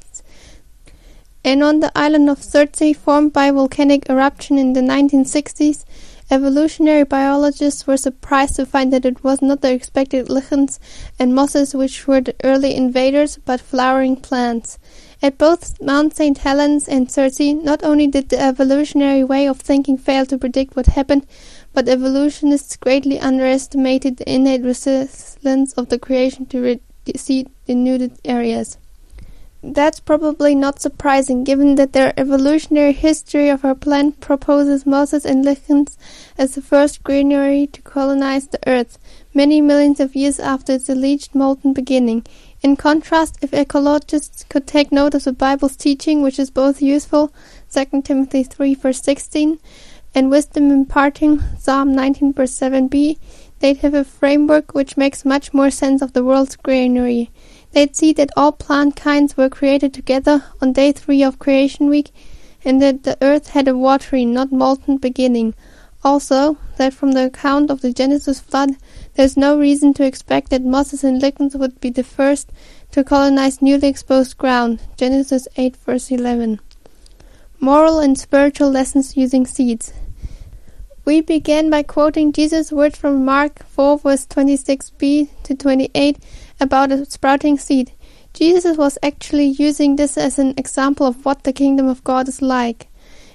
and 1.44 1.62
on 1.62 1.81
the 1.81 1.90
island 1.96 2.29
of 2.29 2.38
Surtsey, 2.42 2.94
formed 2.94 3.33
by 3.33 3.50
volcanic 3.50 4.09
eruption 4.11 4.59
in 4.59 4.74
the 4.74 4.81
1960s, 4.81 5.85
evolutionary 6.31 7.03
biologists 7.05 7.87
were 7.87 7.96
surprised 7.96 8.57
to 8.57 8.66
find 8.66 8.92
that 8.92 9.05
it 9.05 9.24
was 9.24 9.40
not 9.40 9.62
the 9.62 9.72
expected 9.72 10.29
lichens 10.29 10.79
and 11.18 11.35
mosses 11.35 11.74
which 11.74 12.07
were 12.07 12.20
the 12.20 12.35
early 12.44 12.74
invaders, 12.74 13.38
but 13.38 13.61
flowering 13.61 14.16
plants. 14.16 14.79
At 15.22 15.38
both 15.38 15.81
Mount 15.83 16.16
St. 16.16 16.38
Helens 16.38 16.88
and 16.88 17.09
Surtsey, 17.11 17.55
not 17.55 17.83
only 17.83 18.07
did 18.07 18.29
the 18.29 18.40
evolutionary 18.40 19.24
way 19.24 19.46
of 19.46 19.61
thinking 19.61 19.98
fail 19.98 20.24
to 20.26 20.38
predict 20.38 20.76
what 20.76 20.87
happened, 20.87 21.26
but 21.72 21.88
evolutionists 21.88 22.76
greatly 22.76 23.18
underestimated 23.18 24.16
the 24.16 24.33
innate 24.33 24.62
resilience 24.62 25.72
of 25.74 25.88
the 25.88 25.98
creation 25.98 26.46
to 26.46 26.79
reseed 27.07 27.48
denuded 27.66 28.18
areas. 28.24 28.79
That's 29.62 30.01
probably 30.01 30.55
not 30.55 30.81
surprising, 30.81 31.44
given 31.44 31.75
that 31.75 31.92
their 31.92 32.14
evolutionary 32.18 32.92
history 32.92 33.51
of 33.51 33.62
our 33.62 33.75
plant 33.75 34.18
proposes 34.18 34.87
mosses 34.87 35.27
and 35.27 35.44
lichens 35.44 35.99
as 36.38 36.55
the 36.55 36.62
first 36.62 37.05
greenery 37.05 37.66
to 37.66 37.83
colonize 37.83 38.49
the 38.49 38.59
Earth, 38.66 38.99
many 39.35 39.61
millions 39.61 40.01
of 40.01 40.16
years 40.16 40.40
after 40.40 40.73
its 40.73 40.88
alleged 40.88 41.35
molten 41.35 41.75
beginning. 41.75 42.25
In 42.62 42.75
contrast, 42.75 43.37
if 43.42 43.51
ecologists 43.51 44.49
could 44.49 44.66
take 44.66 44.90
note 44.92 45.14
of 45.14 45.25
the 45.25 45.33
Bible's 45.33 45.77
teaching, 45.77 46.23
which 46.23 46.38
is 46.38 46.51
both 46.51 46.81
useful, 46.81 47.31
2 47.70 48.01
Timothy 48.01 48.42
3 48.44 48.75
verse 48.75 49.03
16, 49.03 49.59
and 50.14 50.31
wisdom 50.31 50.70
imparting, 50.70 51.42
Psalm 51.59 51.94
19 51.94 52.33
verse 52.33 52.59
7b, 52.59 53.18
they'd 53.59 53.79
have 53.79 53.94
a 53.94 54.05
framework 54.05 54.75
which 54.75 54.96
makes 54.96 55.27
much 55.27 55.53
more 55.53 55.70
sense 55.70 56.01
of 56.01 56.14
the 56.14 56.25
world's 56.25 56.57
greenery. 56.57 57.31
They'd 57.73 57.95
see 57.95 58.13
that 58.15 58.31
all 58.37 58.53
plant 58.53 58.97
kinds 58.97 59.37
were 59.37 59.49
created 59.49 59.95
together 59.95 60.45
on 60.61 60.73
day 60.73 60.93
three 60.93 61.23
of 61.23 61.39
creation 61.39 61.89
week, 61.89 62.11
and 62.65 62.83
that 62.83 63.05
the 63.05 63.17
earth 63.23 63.51
had 63.51 63.69
a 63.69 63.77
watery, 63.77 64.25
not 64.25 64.53
molten 64.53 64.97
beginning. 64.99 65.55
Also, 66.03 66.57
that 66.79 66.95
from 66.95 67.13
the 67.13 67.27
account 67.27 67.71
of 67.71 67.83
the 67.83 67.93
Genesis 67.93 68.41
flood, 68.41 68.71
there's 69.15 69.37
no 69.37 69.59
reason 69.59 69.93
to 69.95 70.05
expect 70.05 70.51
that 70.51 70.63
mosses 70.63 71.05
and 71.05 71.21
lichens 71.21 71.55
would 71.55 71.79
be 71.81 71.91
the 71.91 72.03
first 72.03 72.51
to 72.91 73.05
colonize 73.05 73.61
newly 73.61 73.89
exposed 73.89 74.39
ground. 74.39 74.81
Genesis 74.97 75.47
8 75.57 75.77
verse 75.77 76.11
11. 76.11 76.59
Moral 77.61 78.01
and 78.01 78.19
spiritual 78.19 78.71
lessons 78.71 79.17
using 79.17 79.47
seeds. 79.47 79.93
We 81.05 81.21
began 81.21 81.71
by 81.71 81.83
quoting 81.83 82.33
Jesus' 82.33 82.73
words 82.73 82.97
from 82.97 83.25
Mark 83.25 83.65
4 83.67 83.99
verse 83.99 84.27
26b 84.27 85.29
to 85.43 85.55
28 85.55 86.19
about 86.61 86.92
a 86.92 87.05
sprouting 87.05 87.59
seed. 87.59 87.92
Jesus 88.33 88.77
was 88.77 88.99
actually 89.03 89.46
using 89.46 89.96
this 89.96 90.16
as 90.16 90.38
an 90.38 90.55
example 90.57 91.07
of 91.07 91.25
what 91.25 91.42
the 91.42 91.53
kingdom 91.53 91.88
of 91.88 92.05
God 92.05 92.29
is 92.29 92.40
like, 92.40 92.87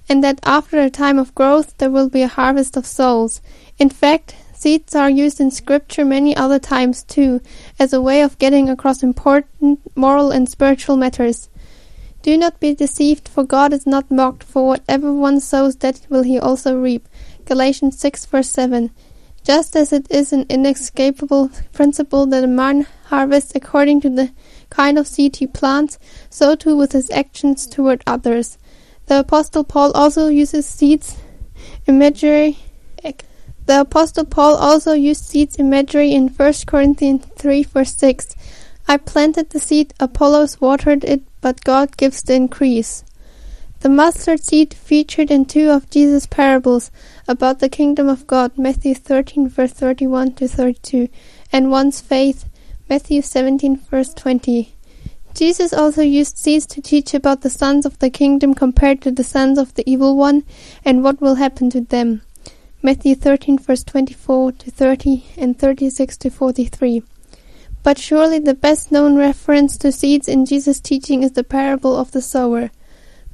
and 0.07 0.23
that 0.23 0.39
after 0.43 0.79
a 0.79 0.89
time 0.89 1.19
of 1.19 1.35
growth 1.35 1.77
there 1.77 1.91
will 1.91 2.09
be 2.09 2.21
a 2.21 2.27
harvest 2.27 2.77
of 2.77 2.85
souls. 2.85 3.41
In 3.77 3.89
fact, 3.89 4.35
seeds 4.53 4.95
are 4.95 5.09
used 5.09 5.41
in 5.41 5.51
scripture 5.51 6.05
many 6.05 6.35
other 6.35 6.59
times 6.59 7.03
too, 7.03 7.41
as 7.77 7.91
a 7.91 8.01
way 8.01 8.21
of 8.21 8.39
getting 8.39 8.69
across 8.69 9.03
important 9.03 9.79
moral 9.95 10.31
and 10.31 10.47
spiritual 10.47 10.95
matters. 10.95 11.49
Do 12.21 12.37
not 12.37 12.59
be 12.59 12.73
deceived, 12.73 13.27
for 13.27 13.43
God 13.43 13.71
is 13.73 13.85
not 13.85 14.09
mocked, 14.09 14.43
for 14.43 14.65
whatever 14.65 15.13
one 15.13 15.39
sows 15.39 15.75
that 15.77 16.07
will 16.09 16.23
he 16.23 16.39
also 16.39 16.75
reap. 16.75 17.07
Galatians 17.45 17.99
6 17.99 18.25
verse 18.25 18.49
7. 18.49 18.89
Just 19.45 19.75
as 19.75 19.93
it 19.93 20.07
is 20.09 20.33
an 20.33 20.47
inescapable 20.49 21.51
principle 21.71 22.25
that 22.25 22.43
a 22.43 22.47
man 22.47 22.87
harvests 23.05 23.53
according 23.53 24.01
to 24.01 24.09
the 24.09 24.31
kind 24.71 24.97
of 24.97 25.05
seed 25.05 25.35
he 25.35 25.45
plants, 25.45 25.99
so 26.31 26.55
too 26.55 26.75
with 26.75 26.93
his 26.93 27.11
actions 27.11 27.67
toward 27.67 28.01
others. 28.07 28.57
The 29.05 29.19
Apostle 29.19 29.63
Paul 29.63 29.91
also 29.91 30.29
uses 30.29 30.65
seeds 30.65 31.15
imagery. 31.85 32.57
The 33.67 33.81
Apostle 33.81 34.25
Paul 34.25 34.55
also 34.55 34.93
used 34.93 35.25
seeds 35.25 35.57
imagery 35.59 36.11
in 36.11 36.29
1 36.29 36.53
Corinthians 36.65 37.25
3 37.37 37.63
verse 37.63 37.93
6. 37.97 38.35
I 38.87 38.97
planted 38.97 39.51
the 39.51 39.59
seed, 39.59 39.93
Apollos 39.99 40.59
watered 40.59 41.03
it, 41.03 41.21
but 41.41 41.63
God 41.63 41.97
gives 41.97 42.23
the 42.23 42.33
increase. 42.33 43.03
The 43.85 43.91
mustard 43.91 44.43
seed 44.43 44.73
featured 44.73 45.29
in 45.29 45.45
two 45.45 45.69
of 45.69 45.91
Jesus' 45.91 46.25
parables 46.25 46.89
about 47.27 47.59
the 47.59 47.69
kingdom 47.69 48.09
of 48.09 48.25
God, 48.25 48.57
Matthew 48.57 48.95
13 48.95 49.47
verse 49.47 49.73
31 49.73 50.33
to 50.37 50.47
32, 50.47 51.07
and 51.51 51.69
one's 51.69 52.01
faith, 52.01 52.45
Matthew 52.89 53.21
17 53.21 53.77
verse 53.77 54.11
20. 54.15 54.73
Jesus 55.35 55.71
also 55.71 56.01
used 56.01 56.35
seeds 56.35 56.65
to 56.65 56.81
teach 56.81 57.13
about 57.13 57.41
the 57.41 57.49
sons 57.51 57.85
of 57.85 57.99
the 57.99 58.09
kingdom 58.09 58.55
compared 58.55 59.03
to 59.03 59.11
the 59.11 59.23
sons 59.23 59.59
of 59.59 59.75
the 59.75 59.87
evil 59.87 60.17
one 60.17 60.45
and 60.83 61.03
what 61.03 61.21
will 61.21 61.35
happen 61.35 61.69
to 61.69 61.81
them. 61.81 62.23
Matthew 62.81 63.13
13 63.13 63.59
verse 63.59 63.83
24 63.83 64.53
to 64.53 64.71
30 64.71 65.25
and 65.37 65.59
36 65.59 66.17
to 66.17 66.31
43. 66.31 67.03
But 67.83 67.99
surely 67.99 68.39
the 68.39 68.55
best 68.55 68.91
known 68.91 69.15
reference 69.15 69.77
to 69.77 69.91
seeds 69.91 70.27
in 70.27 70.47
Jesus' 70.47 70.79
teaching 70.79 71.21
is 71.21 71.33
the 71.33 71.43
parable 71.43 71.95
of 71.95 72.13
the 72.13 72.21
sower. 72.23 72.71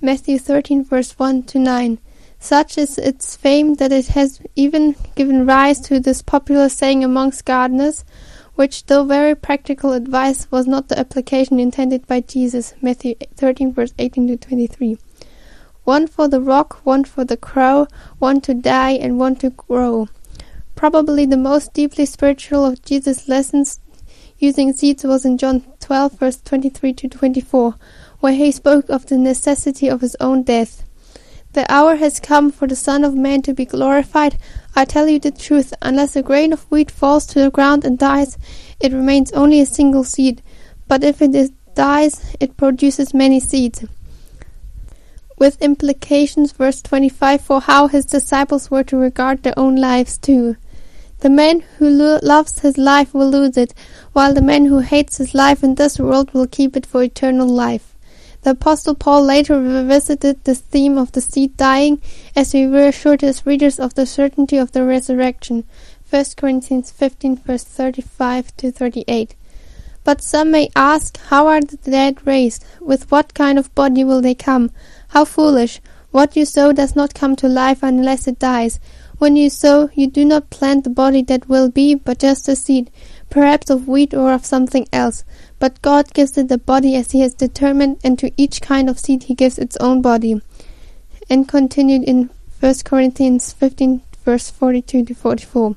Matthew 0.03 0.39
13 0.39 0.83
verse 0.83 1.11
1 1.19 1.43
to 1.43 1.59
9. 1.59 1.99
Such 2.39 2.75
is 2.79 2.97
its 2.97 3.35
fame 3.35 3.75
that 3.75 3.91
it 3.91 4.07
has 4.07 4.41
even 4.55 4.95
given 5.13 5.45
rise 5.45 5.79
to 5.81 5.99
this 5.99 6.23
popular 6.23 6.69
saying 6.69 7.03
amongst 7.03 7.45
gardeners, 7.45 8.03
which, 8.55 8.87
though 8.87 9.03
very 9.03 9.35
practical 9.35 9.93
advice, 9.93 10.49
was 10.49 10.65
not 10.65 10.87
the 10.87 10.97
application 10.97 11.59
intended 11.59 12.07
by 12.07 12.21
Jesus. 12.21 12.73
Matthew 12.81 13.13
13 13.35 13.73
verse 13.73 13.93
18 13.99 14.27
to 14.29 14.37
23. 14.37 14.97
One 15.83 16.07
for 16.07 16.27
the 16.27 16.41
rock, 16.41 16.79
one 16.83 17.03
for 17.03 17.23
the 17.23 17.37
crow, 17.37 17.85
one 18.17 18.41
to 18.41 18.55
die 18.55 18.93
and 18.93 19.19
one 19.19 19.35
to 19.35 19.51
grow. 19.51 20.09
Probably 20.73 21.27
the 21.27 21.37
most 21.37 21.73
deeply 21.73 22.07
spiritual 22.07 22.65
of 22.65 22.83
Jesus' 22.83 23.27
lessons 23.27 23.79
using 24.39 24.73
seeds 24.73 25.03
was 25.03 25.25
in 25.25 25.37
John 25.37 25.63
12 25.79 26.13
verse 26.13 26.41
23 26.41 26.93
to 26.93 27.07
24 27.07 27.75
where 28.21 28.33
he 28.33 28.51
spoke 28.51 28.89
of 28.89 29.07
the 29.07 29.17
necessity 29.17 29.89
of 29.89 30.01
his 30.01 30.15
own 30.19 30.43
death. 30.43 30.83
The 31.53 31.69
hour 31.69 31.97
has 31.97 32.21
come 32.21 32.49
for 32.49 32.65
the 32.65 32.77
Son 32.77 33.03
of 33.03 33.13
Man 33.13 33.41
to 33.41 33.53
be 33.53 33.65
glorified. 33.65 34.37
I 34.73 34.85
tell 34.85 35.09
you 35.09 35.19
the 35.19 35.31
truth, 35.31 35.73
unless 35.81 36.15
a 36.15 36.21
grain 36.23 36.53
of 36.53 36.63
wheat 36.71 36.89
falls 36.89 37.25
to 37.27 37.41
the 37.41 37.51
ground 37.51 37.83
and 37.83 37.99
dies, 37.99 38.37
it 38.79 38.93
remains 38.93 39.33
only 39.33 39.59
a 39.59 39.65
single 39.65 40.05
seed. 40.05 40.41
But 40.87 41.03
if 41.03 41.21
it 41.21 41.35
is, 41.35 41.51
dies, 41.75 42.35
it 42.39 42.55
produces 42.55 43.13
many 43.13 43.41
seeds. 43.41 43.83
With 45.37 45.61
implications, 45.61 46.53
verse 46.53 46.81
25, 46.81 47.41
for 47.41 47.59
how 47.59 47.87
his 47.87 48.05
disciples 48.05 48.71
were 48.71 48.83
to 48.85 48.95
regard 48.95 49.43
their 49.43 49.57
own 49.57 49.75
lives 49.75 50.17
too. 50.17 50.55
The 51.19 51.29
man 51.29 51.61
who 51.77 51.89
lo- 51.89 52.19
loves 52.23 52.59
his 52.59 52.77
life 52.77 53.13
will 53.13 53.29
lose 53.29 53.57
it, 53.57 53.73
while 54.13 54.33
the 54.33 54.41
man 54.41 54.67
who 54.67 54.79
hates 54.79 55.17
his 55.17 55.33
life 55.33 55.63
in 55.63 55.75
this 55.75 55.99
world 55.99 56.33
will 56.33 56.47
keep 56.47 56.77
it 56.77 56.85
for 56.85 57.03
eternal 57.03 57.47
life. 57.47 57.90
The 58.43 58.51
Apostle 58.51 58.95
Paul 58.95 59.23
later 59.23 59.61
revisited 59.61 60.43
this 60.43 60.61
theme 60.61 60.97
of 60.97 61.11
the 61.11 61.21
seed 61.21 61.55
dying 61.57 62.01
as 62.35 62.53
he 62.53 62.65
reassured 62.65 63.21
his 63.21 63.45
readers 63.45 63.79
of 63.79 63.93
the 63.93 64.07
certainty 64.07 64.57
of 64.57 64.71
the 64.71 64.83
resurrection. 64.83 65.63
1 66.09 66.25
Corinthians 66.35 66.89
15 66.89 67.37
verse 67.37 67.63
35 67.63 68.57
to 68.57 68.71
38. 68.71 69.35
But 70.03 70.23
some 70.23 70.49
may 70.49 70.69
ask, 70.75 71.19
how 71.27 71.45
are 71.45 71.61
the 71.61 71.77
dead 71.77 72.25
raised? 72.25 72.65
With 72.79 73.11
what 73.11 73.35
kind 73.35 73.59
of 73.59 73.73
body 73.75 74.03
will 74.03 74.21
they 74.21 74.33
come? 74.33 74.71
How 75.09 75.25
foolish! 75.25 75.79
What 76.09 76.35
you 76.35 76.43
sow 76.45 76.73
does 76.73 76.95
not 76.95 77.13
come 77.13 77.35
to 77.37 77.47
life 77.47 77.83
unless 77.83 78.27
it 78.27 78.39
dies. 78.39 78.79
When 79.19 79.35
you 79.35 79.51
sow, 79.51 79.91
you 79.93 80.07
do 80.07 80.25
not 80.25 80.49
plant 80.49 80.83
the 80.83 80.89
body 80.89 81.21
that 81.23 81.47
will 81.47 81.69
be, 81.69 81.93
but 81.93 82.19
just 82.19 82.49
a 82.49 82.55
seed, 82.55 82.89
perhaps 83.31 83.71
of 83.71 83.87
wheat 83.87 84.13
or 84.13 84.31
of 84.31 84.45
something 84.45 84.87
else. 84.93 85.23
But 85.57 85.81
God 85.81 86.13
gives 86.13 86.37
it 86.37 86.51
a 86.51 86.59
body 86.59 86.95
as 86.95 87.11
He 87.11 87.21
has 87.21 87.33
determined, 87.33 87.97
and 88.03 88.19
to 88.19 88.31
each 88.37 88.61
kind 88.61 88.87
of 88.87 88.99
seed 88.99 89.23
He 89.23 89.33
gives 89.33 89.57
its 89.57 89.77
own 89.77 90.03
body. 90.03 90.39
And 91.27 91.47
continued 91.47 92.03
in 92.03 92.29
1 92.59 92.75
Corinthians 92.85 93.53
15, 93.53 94.01
verse 94.23 94.51
42 94.51 95.05
to 95.05 95.15
44. 95.15 95.75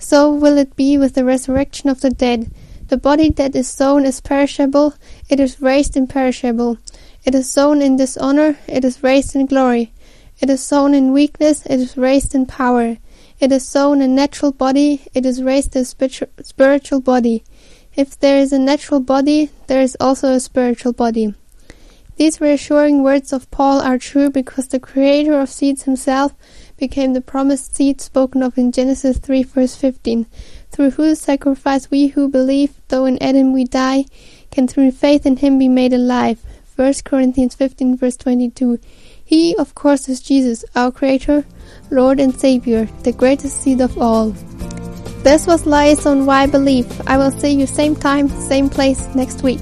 So 0.00 0.32
will 0.32 0.58
it 0.58 0.74
be 0.74 0.98
with 0.98 1.14
the 1.14 1.24
resurrection 1.24 1.88
of 1.88 2.00
the 2.00 2.10
dead. 2.10 2.50
The 2.88 2.96
body 2.96 3.28
that 3.30 3.54
is 3.54 3.68
sown 3.68 4.06
is 4.06 4.20
perishable, 4.20 4.94
it 5.28 5.38
is 5.38 5.60
raised 5.60 5.96
imperishable. 5.96 6.78
It 7.24 7.34
is 7.34 7.50
sown 7.50 7.82
in 7.82 7.96
dishonor, 7.96 8.58
it 8.66 8.84
is 8.84 9.02
raised 9.02 9.36
in 9.36 9.46
glory. 9.46 9.92
It 10.40 10.48
is 10.48 10.62
sown 10.62 10.94
in 10.94 11.12
weakness, 11.12 11.66
it 11.66 11.80
is 11.80 11.96
raised 11.96 12.34
in 12.34 12.46
power. 12.46 12.96
It 13.40 13.52
is 13.52 13.66
sown 13.66 14.02
a 14.02 14.08
natural 14.08 14.52
body, 14.52 15.02
it 15.14 15.24
is 15.24 15.42
raised 15.42 15.76
a 15.76 15.84
spiritual 15.84 17.00
body. 17.00 17.44
If 17.94 18.18
there 18.18 18.38
is 18.38 18.52
a 18.52 18.58
natural 18.58 19.00
body, 19.00 19.50
there 19.68 19.80
is 19.80 19.96
also 20.00 20.32
a 20.32 20.40
spiritual 20.40 20.92
body. 20.92 21.34
These 22.16 22.40
reassuring 22.40 23.04
words 23.04 23.32
of 23.32 23.48
Paul 23.52 23.80
are 23.80 23.96
true 23.96 24.28
because 24.28 24.66
the 24.66 24.80
creator 24.80 25.38
of 25.40 25.48
seeds 25.48 25.84
himself 25.84 26.34
became 26.76 27.12
the 27.12 27.20
promised 27.20 27.76
seed 27.76 28.00
spoken 28.00 28.42
of 28.42 28.58
in 28.58 28.72
Genesis 28.72 29.18
3 29.18 29.44
verse 29.44 29.76
15, 29.76 30.26
through 30.72 30.90
whose 30.90 31.20
sacrifice 31.20 31.92
we 31.92 32.08
who 32.08 32.28
believe, 32.28 32.74
though 32.88 33.04
in 33.04 33.22
Adam 33.22 33.52
we 33.52 33.62
die, 33.64 34.04
can 34.50 34.66
through 34.66 34.90
faith 34.90 35.24
in 35.24 35.36
him 35.36 35.58
be 35.58 35.68
made 35.68 35.92
alive. 35.92 36.40
1 36.74 36.94
Corinthians 37.04 37.54
15 37.54 37.96
verse 37.96 38.16
22. 38.16 38.80
He, 39.24 39.54
of 39.56 39.76
course, 39.76 40.08
is 40.08 40.20
Jesus, 40.20 40.64
our 40.74 40.90
Creator, 40.90 41.44
Lord 41.90 42.20
and 42.20 42.38
Savior, 42.38 42.86
the 43.02 43.12
greatest 43.12 43.62
seed 43.62 43.80
of 43.80 43.96
all. 43.98 44.30
This 45.22 45.46
was 45.46 45.66
Liaison 45.66 46.26
Why 46.26 46.46
Believe. 46.46 46.86
I 47.06 47.16
will 47.16 47.30
see 47.30 47.50
you 47.50 47.66
same 47.66 47.96
time, 47.96 48.28
same 48.28 48.68
place 48.68 49.06
next 49.14 49.42
week. 49.42 49.60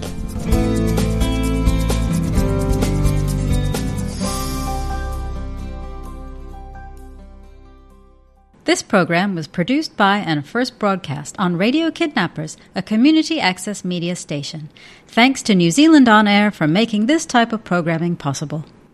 This 8.65 8.83
program 8.83 9.37
was 9.37 9.47
produced 9.47 9.97
by 9.97 10.19
and 10.19 10.45
first 10.45 10.81
broadcast 10.81 11.37
on 11.39 11.57
Radio 11.57 11.91
Kidnappers, 11.93 12.57
a 12.75 12.83
community 12.83 13.41
access 13.41 13.85
media 13.85 14.17
station. 14.17 14.71
Thanks 15.07 15.41
to 15.45 15.55
New 15.55 15.71
Zealand 15.71 16.09
On 16.09 16.27
Air 16.27 16.51
for 16.51 16.67
making 16.67 17.07
this 17.07 17.25
type 17.25 17.53
of 17.53 17.63
programming 17.63 18.17
possible. 18.17 18.65